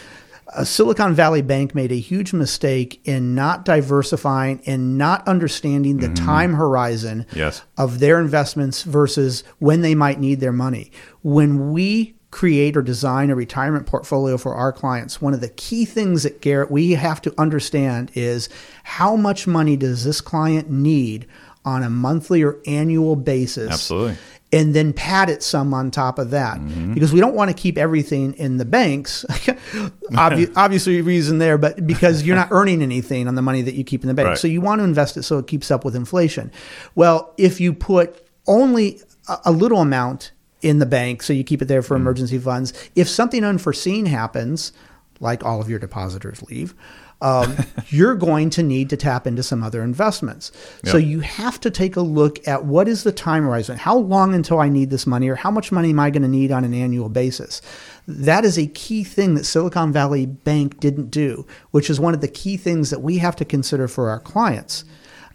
Uh, 0.55 0.63
Silicon 0.63 1.13
Valley 1.13 1.41
Bank 1.41 1.73
made 1.73 1.91
a 1.91 1.99
huge 1.99 2.33
mistake 2.33 2.99
in 3.05 3.33
not 3.33 3.63
diversifying 3.65 4.61
and 4.65 4.97
not 4.97 5.27
understanding 5.27 5.97
the 5.97 6.09
time 6.13 6.55
horizon 6.55 7.25
Yes. 7.33 7.63
of 7.77 7.99
their 7.99 8.19
investments 8.19 8.83
versus 8.83 9.43
when 9.59 9.81
they 9.81 9.95
might 9.95 10.19
need 10.19 10.39
their 10.41 10.51
money. 10.51 10.91
When 11.21 11.71
we 11.71 12.15
create 12.33 12.75
or 12.75 12.81
design 12.81 13.29
a 13.29 13.35
retirement 13.35 13.85
portfolio 13.85 14.37
for 14.37 14.55
our 14.55 14.73
clients, 14.73 15.21
one 15.21 15.35
of 15.35 15.39
the 15.39 15.49
key 15.49 15.85
things 15.85 16.23
that 16.23 16.41
Garrett 16.41 16.71
we 16.71 16.93
have 16.93 17.21
to 17.21 17.33
understand 17.39 18.11
is 18.15 18.49
how 18.81 19.15
much 19.15 19.45
money 19.45 19.77
does 19.77 20.03
this 20.03 20.19
client 20.19 20.67
need 20.67 21.27
on 21.63 21.83
a 21.83 21.91
monthly 21.91 22.41
or 22.41 22.59
annual 22.65 23.15
basis? 23.15 23.71
Absolutely. 23.71 24.17
And 24.51 24.73
then 24.73 24.93
pad 24.93 25.29
it 25.29 25.43
some 25.43 25.75
on 25.75 25.91
top 25.91 26.17
of 26.17 26.31
that 26.31 26.57
mm-hmm. 26.57 26.95
because 26.95 27.13
we 27.13 27.19
don't 27.19 27.35
want 27.35 27.51
to 27.51 27.55
keep 27.55 27.77
everything 27.77 28.33
in 28.33 28.57
the 28.57 28.65
banks. 28.65 29.25
Obvi- 29.29 30.51
obviously, 30.55 31.01
reason 31.01 31.37
there, 31.37 31.59
but 31.59 31.85
because 31.85 32.23
you're 32.23 32.35
not 32.35 32.47
earning 32.49 32.81
anything 32.81 33.27
on 33.27 33.35
the 33.35 33.43
money 33.43 33.61
that 33.61 33.75
you 33.75 33.83
keep 33.83 34.01
in 34.01 34.07
the 34.07 34.13
bank. 34.15 34.29
Right. 34.29 34.37
So 34.39 34.47
you 34.47 34.59
want 34.59 34.79
to 34.79 34.85
invest 34.85 35.17
it 35.17 35.23
so 35.23 35.37
it 35.37 35.45
keeps 35.45 35.69
up 35.69 35.85
with 35.85 35.95
inflation. 35.95 36.51
Well, 36.95 37.33
if 37.37 37.61
you 37.61 37.73
put 37.73 38.27
only 38.47 39.01
a 39.45 39.51
little 39.51 39.81
amount 39.81 40.31
in 40.63 40.79
the 40.79 40.85
bank, 40.85 41.21
so 41.21 41.33
you 41.33 41.43
keep 41.43 41.61
it 41.61 41.67
there 41.67 41.81
for 41.81 41.95
emergency 41.95 42.39
funds, 42.39 42.73
if 42.95 43.07
something 43.07 43.43
unforeseen 43.43 44.05
happens, 44.05 44.71
like 45.19 45.43
all 45.43 45.61
of 45.61 45.69
your 45.69 45.79
depositors 45.79 46.41
leave, 46.43 46.73
um, 47.21 47.55
you're 47.87 48.15
going 48.15 48.49
to 48.51 48.63
need 48.63 48.89
to 48.89 48.97
tap 48.97 49.25
into 49.27 49.43
some 49.43 49.63
other 49.63 49.81
investments. 49.81 50.51
So 50.85 50.97
you 50.97 51.21
have 51.21 51.59
to 51.61 51.71
take 51.71 51.95
a 51.95 52.01
look 52.01 52.45
at 52.47 52.65
what 52.65 52.87
is 52.87 53.03
the 53.03 53.11
time 53.11 53.43
horizon? 53.43 53.77
How 53.77 53.97
long 53.97 54.33
until 54.33 54.59
I 54.59 54.69
need 54.69 54.89
this 54.89 55.07
money, 55.07 55.29
or 55.29 55.35
how 55.35 55.51
much 55.51 55.71
money 55.71 55.89
am 55.89 55.99
I 55.99 56.09
going 56.09 56.23
to 56.23 56.27
need 56.27 56.51
on 56.51 56.63
an 56.63 56.73
annual 56.73 57.09
basis? 57.09 57.61
That 58.07 58.45
is 58.45 58.57
a 58.57 58.67
key 58.67 59.03
thing 59.03 59.35
that 59.35 59.45
Silicon 59.45 59.93
Valley 59.93 60.25
Bank 60.25 60.79
didn't 60.79 61.09
do, 61.09 61.47
which 61.71 61.89
is 61.89 61.99
one 61.99 62.13
of 62.13 62.21
the 62.21 62.27
key 62.27 62.57
things 62.57 62.89
that 62.89 63.01
we 63.01 63.17
have 63.19 63.35
to 63.37 63.45
consider 63.45 63.87
for 63.87 64.09
our 64.09 64.19
clients. 64.19 64.83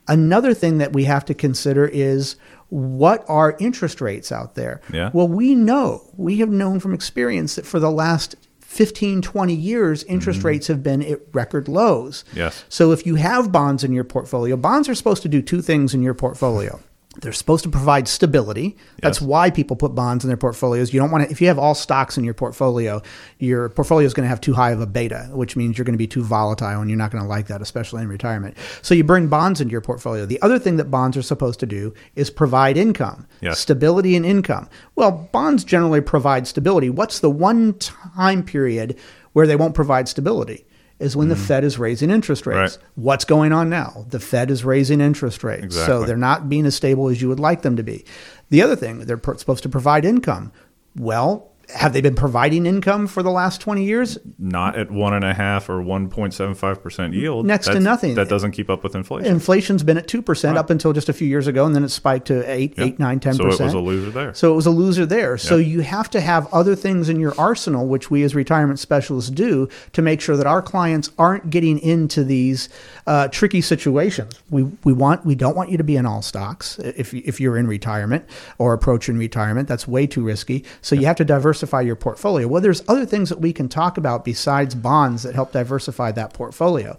Another 0.07 0.55
thing 0.55 0.79
that 0.79 0.95
we 0.95 1.05
have 1.05 1.25
to 1.27 1.35
consider 1.35 1.87
is 1.87 2.37
what 2.69 3.25
are 3.29 3.57
interest 3.59 4.01
rates 4.01 4.31
out 4.31 4.55
there? 4.55 4.81
Yeah. 4.93 5.11
Well, 5.13 5.29
we 5.29 5.55
know, 5.55 6.03
we 6.17 6.39
have 6.39 6.51
known 6.51 6.81
from 6.81 6.95
experience 6.95 7.55
that 7.57 7.67
for 7.67 7.79
the 7.81 7.91
last 7.91 8.35
15, 8.61 9.23
20 9.23 9.55
years, 9.55 10.05
interest 10.05 10.41
mm-hmm. 10.41 10.49
rates 10.49 10.67
have 10.67 10.83
been 10.83 11.03
at 11.03 11.21
record 11.33 11.69
lows. 11.69 12.25
Yes. 12.35 12.65
So 12.69 12.93
if 12.93 13.07
you 13.07 13.15
have 13.15 13.51
bonds 13.51 13.83
in 13.83 13.93
your 13.93 14.05
portfolio, 14.05 14.57
bonds 14.57 14.89
are 14.89 14.95
supposed 14.95 15.23
to 15.23 15.29
do 15.29 15.41
two 15.41 15.63
things 15.63 15.95
in 15.95 16.03
your 16.03 16.15
portfolio. 16.15 16.79
They're 17.21 17.33
supposed 17.33 17.65
to 17.65 17.69
provide 17.71 18.07
stability. 18.07 18.77
That's 19.03 19.21
Yes. 19.21 19.27
why 19.29 19.51
people 19.51 19.75
put 19.77 19.95
bonds 19.95 20.25
in 20.25 20.29
their 20.29 20.37
portfolios. 20.37 20.93
You 20.93 21.01
don't 21.01 21.11
want 21.11 21.25
to, 21.25 21.31
if 21.31 21.41
you 21.41 21.49
have 21.49 21.59
all 21.59 21.75
stocks 21.75 22.17
in 22.17 22.23
your 22.25 22.35
portfolio, 22.35 23.03
your 23.39 23.69
portfolio 23.71 24.07
is 24.07 24.15
going 24.15 24.25
to 24.25 24.29
have 24.29 24.41
too 24.41 24.53
high 24.55 24.71
of 24.71 24.81
a 24.81 24.87
beta, 24.87 25.29
which 25.33 25.57
means 25.57 25.77
you're 25.77 25.85
going 25.85 25.95
to 25.95 25.99
be 25.99 26.07
too 26.07 26.23
volatile 26.23 26.81
and 26.81 26.89
you're 26.89 26.97
not 26.97 27.11
going 27.11 27.23
to 27.23 27.29
like 27.29 27.49
that, 27.49 27.61
especially 27.61 28.03
in 28.03 28.09
retirement. 28.09 28.57
So 28.83 28.95
you 28.95 29.03
bring 29.03 29.27
bonds 29.27 29.61
into 29.61 29.73
your 29.73 29.81
portfolio. 29.81 30.27
The 30.27 30.41
other 30.43 30.59
thing 30.59 30.77
that 30.77 30.91
bonds 30.91 31.17
are 31.17 31.23
supposed 31.23 31.59
to 31.61 31.67
do 31.67 31.93
is 32.15 32.31
provide 32.31 32.77
income, 32.77 33.27
Yes. 33.41 33.59
stability 33.59 34.15
and 34.15 34.25
income. 34.25 34.69
Well, 34.95 35.29
bonds 35.33 35.65
generally 35.65 36.01
provide 36.01 36.47
stability. 36.47 36.89
What's 36.91 37.19
the 37.19 37.31
one 37.31 37.75
time 37.75 38.43
period 38.45 38.97
where 39.33 39.47
they 39.47 39.57
won't 39.57 39.75
provide 39.75 40.09
stability? 40.09 40.65
Is 40.99 41.15
when 41.15 41.29
the 41.29 41.37
Fed 41.37 41.63
is 41.63 41.79
raising 41.79 42.11
interest 42.11 42.45
rates. 42.45 42.77
Mm. 42.77 42.81
Right. 42.81 42.89
What's 42.97 43.25
going 43.25 43.53
on 43.53 43.71
now? 43.71 44.05
The 44.09 44.19
Fed 44.19 44.51
is 44.51 44.65
raising 44.65 45.01
interest 45.01 45.45
rates. 45.45 45.77
So 45.87 46.05
they're 46.05 46.17
not 46.17 46.49
being 46.49 46.67
as 46.67 46.75
stable 46.75 47.09
as 47.09 47.23
you 47.23 47.29
would 47.29 47.39
like 47.39 47.63
them 47.63 47.77
to 47.77 47.85
be. 47.85 48.05
The 48.51 48.63
other 48.63 48.75
thing, 48.75 49.01
they're 49.01 49.17
pr- 49.17 49.37
supposed 49.37 49.63
to 49.63 49.69
provide 49.69 50.05
income. 50.05 50.51
Well, 50.97 51.53
have 51.75 51.93
they 51.93 52.01
been 52.01 52.15
providing 52.15 52.65
income 52.65 53.07
for 53.07 53.23
the 53.23 53.31
last 53.31 53.61
20 53.61 53.85
years? 53.85 54.17
Not 54.39 54.77
at 54.77 54.91
one 54.91 55.13
and 55.13 55.25
a 55.25 55.35
half 55.35 55.69
or 55.69 55.83
one 55.83 56.09
point 56.09 56.33
seven 56.33 56.55
five 56.55 56.83
percent 56.83 57.13
yield. 57.13 57.45
Next 57.45 57.67
to 57.67 57.79
nothing. 57.79 58.15
That 58.15 58.29
doesn't 58.31 58.53
keep 58.53 58.71
up 58.71 58.83
with 58.83 58.95
inflation. 58.95 59.31
Inflation's 59.31 59.83
been 59.83 59.99
at 59.99 60.07
2% 60.07 60.45
Right. 60.45 60.57
up 60.57 60.71
until 60.71 60.95
just 60.95 61.09
a 61.11 61.13
few 61.13 61.29
years 61.29 61.47
ago, 61.47 61.67
and 61.67 61.75
then 61.75 61.85
it 61.85 61.91
spiked 61.91 62.29
to 62.29 62.41
8, 62.51 62.75
Yep. 62.79 62.87
8 62.87 62.99
9, 62.99 63.21
10%. 63.21 63.37
So 63.37 63.45
it 63.45 63.61
was 63.67 63.75
a 63.75 63.79
loser 63.79 64.11
there. 64.11 64.33
So 64.33 64.53
it 64.53 64.57
was 64.57 64.65
a 64.67 64.71
loser 64.71 65.05
there. 65.05 65.37
So 65.37 65.57
you 65.57 65.81
have 65.81 66.09
to 66.11 66.21
have 66.23 66.47
other 66.55 66.75
things 66.75 67.11
in 67.11 67.21
your 67.21 67.35
arsenal, 67.39 67.87
which 67.87 68.11
we 68.11 68.23
as 68.23 68.35
retirement 68.35 68.79
specialists 68.79 69.31
do, 69.31 69.69
to 69.93 70.01
make 70.01 70.23
sure 70.23 70.39
that 70.39 70.47
our 70.47 70.63
clients 70.63 71.11
aren't 71.19 71.51
getting 71.51 71.79
into 71.81 72.25
these 72.25 72.71
uh, 73.07 73.29
tricky 73.29 73.61
situations. 73.61 74.33
We 74.49 74.63
we 74.85 74.95
want 74.95 75.27
we 75.27 75.35
don't 75.35 75.57
want 75.57 75.71
you 75.71 75.77
to 75.77 75.85
be 75.85 75.97
in 75.97 76.07
all 76.07 76.23
stocks 76.23 76.79
if 76.79 77.13
if 77.13 77.41
you're 77.41 77.59
in 77.59 77.67
retirement 77.67 78.25
or 78.57 78.73
approaching 78.73 79.19
retirement. 79.19 79.69
That's 79.69 79.87
way 79.87 80.07
too 80.07 80.25
risky. 80.25 80.65
So 80.81 80.95
you 80.95 81.05
have 81.07 81.17
to 81.17 81.25
diversify 81.27 81.58
your 81.81 81.97
portfolio. 81.97 82.47
Well, 82.47 82.63
there's 82.63 82.83
other 82.89 83.07
things 83.07 83.29
that 83.29 83.41
we 83.41 83.53
can 83.53 83.69
talk 83.69 83.99
about 83.99 84.25
besides 84.25 84.75
bonds 84.75 85.23
that 85.23 85.35
help 85.35 85.53
diversify 85.53 86.13
that 86.13 86.33
portfolio. 86.33 86.97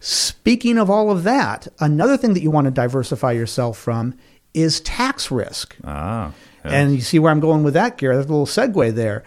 Speaking 0.00 0.78
of 0.78 0.90
all 0.90 1.10
of 1.10 1.22
that, 1.24 1.68
another 1.78 2.16
thing 2.16 2.34
that 2.34 2.42
you 2.42 2.50
want 2.50 2.64
to 2.64 2.70
diversify 2.70 3.32
yourself 3.32 3.78
from 3.78 4.14
is 4.52 4.80
tax 4.80 5.30
risk. 5.30 5.76
ah. 5.84 6.32
yes. 6.64 6.72
And 6.72 6.94
you 6.94 7.00
see 7.00 7.18
where 7.18 7.30
I'm 7.30 7.40
going 7.40 7.62
with 7.62 7.74
that, 7.74 7.98
Gary. 7.98 8.14
There's 8.14 8.26
a 8.26 8.28
little 8.28 8.46
segue 8.46 8.94
there. 8.94 9.22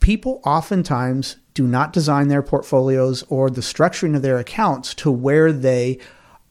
People 0.00 0.40
oftentimes 0.44 1.36
do 1.54 1.66
not 1.66 1.92
design 1.92 2.28
their 2.28 2.42
portfolios 2.42 3.22
or 3.28 3.50
the 3.50 3.60
structuring 3.60 4.16
of 4.16 4.22
their 4.22 4.38
accounts 4.38 4.94
to 4.94 5.10
where 5.10 5.52
they 5.52 5.98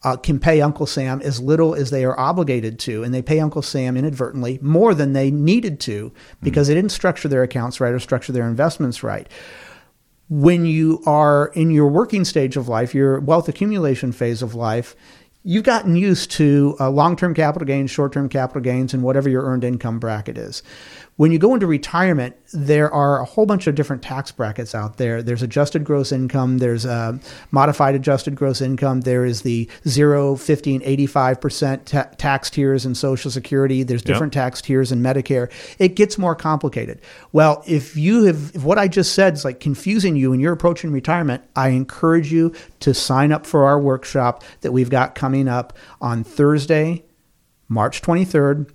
uh, 0.02 0.16
can 0.16 0.38
pay 0.38 0.60
Uncle 0.60 0.86
Sam 0.86 1.20
as 1.22 1.40
little 1.40 1.74
as 1.74 1.90
they 1.90 2.04
are 2.04 2.18
obligated 2.18 2.78
to, 2.80 3.02
and 3.02 3.12
they 3.12 3.22
pay 3.22 3.38
Uncle 3.38 3.62
Sam 3.62 3.96
inadvertently 3.96 4.58
more 4.62 4.94
than 4.94 5.12
they 5.12 5.30
needed 5.30 5.78
to 5.80 6.12
because 6.42 6.68
they 6.68 6.74
didn't 6.74 6.92
structure 6.92 7.28
their 7.28 7.42
accounts 7.42 7.80
right 7.80 7.92
or 7.92 7.98
structure 7.98 8.32
their 8.32 8.48
investments 8.48 9.02
right. 9.02 9.28
When 10.30 10.64
you 10.64 11.02
are 11.06 11.48
in 11.54 11.70
your 11.70 11.88
working 11.88 12.24
stage 12.24 12.56
of 12.56 12.68
life, 12.68 12.94
your 12.94 13.20
wealth 13.20 13.48
accumulation 13.48 14.12
phase 14.12 14.42
of 14.42 14.54
life, 14.54 14.94
you've 15.42 15.64
gotten 15.64 15.96
used 15.96 16.30
to 16.32 16.76
uh, 16.80 16.90
long 16.90 17.16
term 17.16 17.34
capital 17.34 17.66
gains, 17.66 17.90
short 17.90 18.12
term 18.12 18.28
capital 18.28 18.62
gains, 18.62 18.94
and 18.94 19.02
whatever 19.02 19.28
your 19.28 19.44
earned 19.44 19.64
income 19.64 19.98
bracket 19.98 20.36
is. 20.36 20.62
When 21.20 21.32
you 21.32 21.38
go 21.38 21.52
into 21.52 21.66
retirement, 21.66 22.34
there 22.54 22.90
are 22.90 23.20
a 23.20 23.26
whole 23.26 23.44
bunch 23.44 23.66
of 23.66 23.74
different 23.74 24.02
tax 24.02 24.32
brackets 24.32 24.74
out 24.74 24.96
there. 24.96 25.22
There's 25.22 25.42
adjusted 25.42 25.84
gross 25.84 26.12
income, 26.12 26.56
there's 26.58 26.86
uh, 26.86 27.18
modified 27.50 27.94
adjusted 27.94 28.34
gross 28.36 28.62
income, 28.62 29.02
there 29.02 29.26
is 29.26 29.42
the 29.42 29.68
0, 29.86 30.36
15, 30.36 30.80
85% 30.80 31.84
ta- 31.84 32.08
tax 32.16 32.48
tiers 32.48 32.86
in 32.86 32.94
Social 32.94 33.30
Security, 33.30 33.82
there's 33.82 34.00
different 34.00 34.32
tax 34.32 34.62
tiers 34.62 34.92
in 34.92 35.02
Medicare. 35.02 35.52
It 35.78 35.94
gets 35.94 36.16
more 36.16 36.34
complicated. 36.34 37.02
Well, 37.32 37.62
if 37.66 37.96
you 37.96 38.24
have, 38.24 38.52
if 38.54 38.64
what 38.64 38.78
I 38.78 38.88
just 38.88 39.14
said 39.14 39.34
is 39.34 39.44
like 39.44 39.60
confusing 39.60 40.16
you 40.16 40.32
and 40.32 40.40
you're 40.40 40.54
approaching 40.54 40.90
retirement, 40.90 41.44
I 41.54 41.68
encourage 41.68 42.32
you 42.32 42.54
to 42.80 42.94
sign 42.94 43.30
up 43.30 43.44
for 43.44 43.64
our 43.64 43.78
workshop 43.78 44.42
that 44.62 44.72
we've 44.72 44.88
got 44.88 45.14
coming 45.14 45.29
up 45.48 45.76
on 46.00 46.24
Thursday, 46.24 47.04
March 47.68 48.02
23rd. 48.02 48.70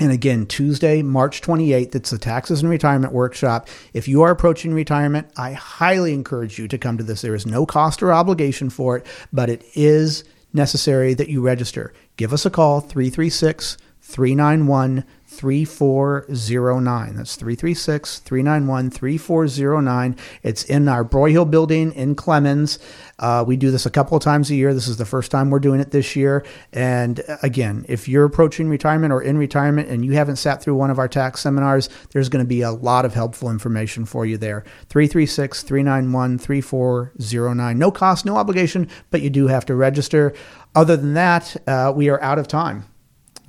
And 0.00 0.12
again, 0.12 0.46
Tuesday, 0.46 1.02
March 1.02 1.40
28th, 1.40 1.94
it's 1.94 2.10
the 2.10 2.18
Taxes 2.18 2.60
and 2.60 2.70
Retirement 2.70 3.12
Workshop. 3.12 3.68
If 3.92 4.06
you 4.06 4.22
are 4.22 4.30
approaching 4.30 4.72
retirement, 4.72 5.28
I 5.36 5.52
highly 5.54 6.14
encourage 6.14 6.58
you 6.58 6.68
to 6.68 6.78
come 6.78 6.98
to 6.98 7.04
this. 7.04 7.22
There 7.22 7.34
is 7.34 7.46
no 7.46 7.66
cost 7.66 8.00
or 8.02 8.12
obligation 8.12 8.70
for 8.70 8.96
it, 8.96 9.06
but 9.32 9.50
it 9.50 9.64
is 9.74 10.22
necessary 10.52 11.14
that 11.14 11.28
you 11.28 11.40
register. 11.40 11.92
Give 12.16 12.32
us 12.32 12.46
a 12.46 12.50
call, 12.50 12.80
336 12.80 13.76
391 14.00 15.04
3409. 15.38 17.14
That's 17.14 17.36
336 17.36 18.18
391 18.18 18.90
3409. 18.90 20.16
It's 20.42 20.64
in 20.64 20.88
our 20.88 21.04
Broyhill 21.04 21.48
building 21.48 21.92
in 21.92 22.16
Clemmons. 22.16 22.80
Uh, 23.20 23.44
we 23.46 23.56
do 23.56 23.70
this 23.70 23.86
a 23.86 23.90
couple 23.90 24.16
of 24.16 24.22
times 24.22 24.50
a 24.50 24.56
year. 24.56 24.74
This 24.74 24.88
is 24.88 24.96
the 24.96 25.04
first 25.04 25.30
time 25.30 25.50
we're 25.50 25.60
doing 25.60 25.78
it 25.78 25.92
this 25.92 26.16
year. 26.16 26.44
And 26.72 27.20
uh, 27.28 27.36
again, 27.44 27.86
if 27.88 28.08
you're 28.08 28.24
approaching 28.24 28.68
retirement 28.68 29.12
or 29.12 29.22
in 29.22 29.38
retirement 29.38 29.88
and 29.88 30.04
you 30.04 30.14
haven't 30.14 30.36
sat 30.36 30.60
through 30.60 30.74
one 30.74 30.90
of 30.90 30.98
our 30.98 31.06
tax 31.06 31.40
seminars, 31.40 31.88
there's 32.10 32.28
going 32.28 32.44
to 32.44 32.48
be 32.48 32.62
a 32.62 32.72
lot 32.72 33.04
of 33.04 33.14
helpful 33.14 33.48
information 33.48 34.04
for 34.04 34.26
you 34.26 34.38
there. 34.38 34.64
336 34.88 35.62
391 35.62 36.38
3409. 36.38 37.78
No 37.78 37.92
cost, 37.92 38.26
no 38.26 38.36
obligation, 38.36 38.88
but 39.12 39.22
you 39.22 39.30
do 39.30 39.46
have 39.46 39.64
to 39.66 39.76
register. 39.76 40.34
Other 40.74 40.96
than 40.96 41.14
that, 41.14 41.56
uh, 41.68 41.92
we 41.94 42.08
are 42.08 42.20
out 42.20 42.40
of 42.40 42.48
time. 42.48 42.86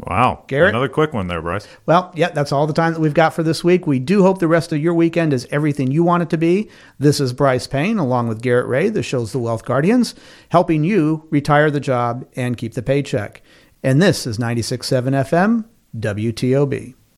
Wow. 0.08 0.46
Garrett? 0.48 0.70
Another 0.70 0.88
quick 0.88 1.14
one 1.14 1.28
there, 1.28 1.42
Brice. 1.42 1.68
Well, 1.86 2.12
yeah, 2.16 2.30
that's 2.30 2.52
all 2.52 2.68
the 2.68 2.74
time 2.74 2.94
that 2.94 3.00
we've 3.00 3.14
got 3.14 3.34
for 3.34 3.44
this 3.44 3.64
week. 3.64 3.86
We 3.86 4.00
do 4.00 4.24
hope 4.24 4.40
the 4.40 4.48
rest 4.48 4.72
of 4.72 4.80
your 4.80 4.94
weekend 4.94 5.34
is 5.34 5.48
everything 5.52 5.92
you 5.92 6.04
want 6.04 6.24
it 6.24 6.30
to 6.30 6.38
be. 6.38 6.70
This 6.98 7.20
is 7.20 7.34
Brice 7.34 7.68
Payne, 7.68 7.98
along 7.98 8.28
with 8.28 8.42
Garrett 8.42 8.68
Ray, 8.68 8.90
the 8.90 9.04
show's 9.04 9.32
The 9.32 9.40
Wealth 9.40 9.66
Guardians, 9.66 10.16
helping 10.50 10.84
you 10.84 11.28
retire 11.30 11.70
the 11.70 11.80
job 11.80 12.26
and 12.36 12.58
keep 12.58 12.74
the 12.74 12.82
paycheck. 12.82 13.42
And 13.84 14.02
this 14.02 14.26
is 14.26 14.38
96.7 14.38 15.12
FM, 15.14 15.66
WTOB. 15.98 16.96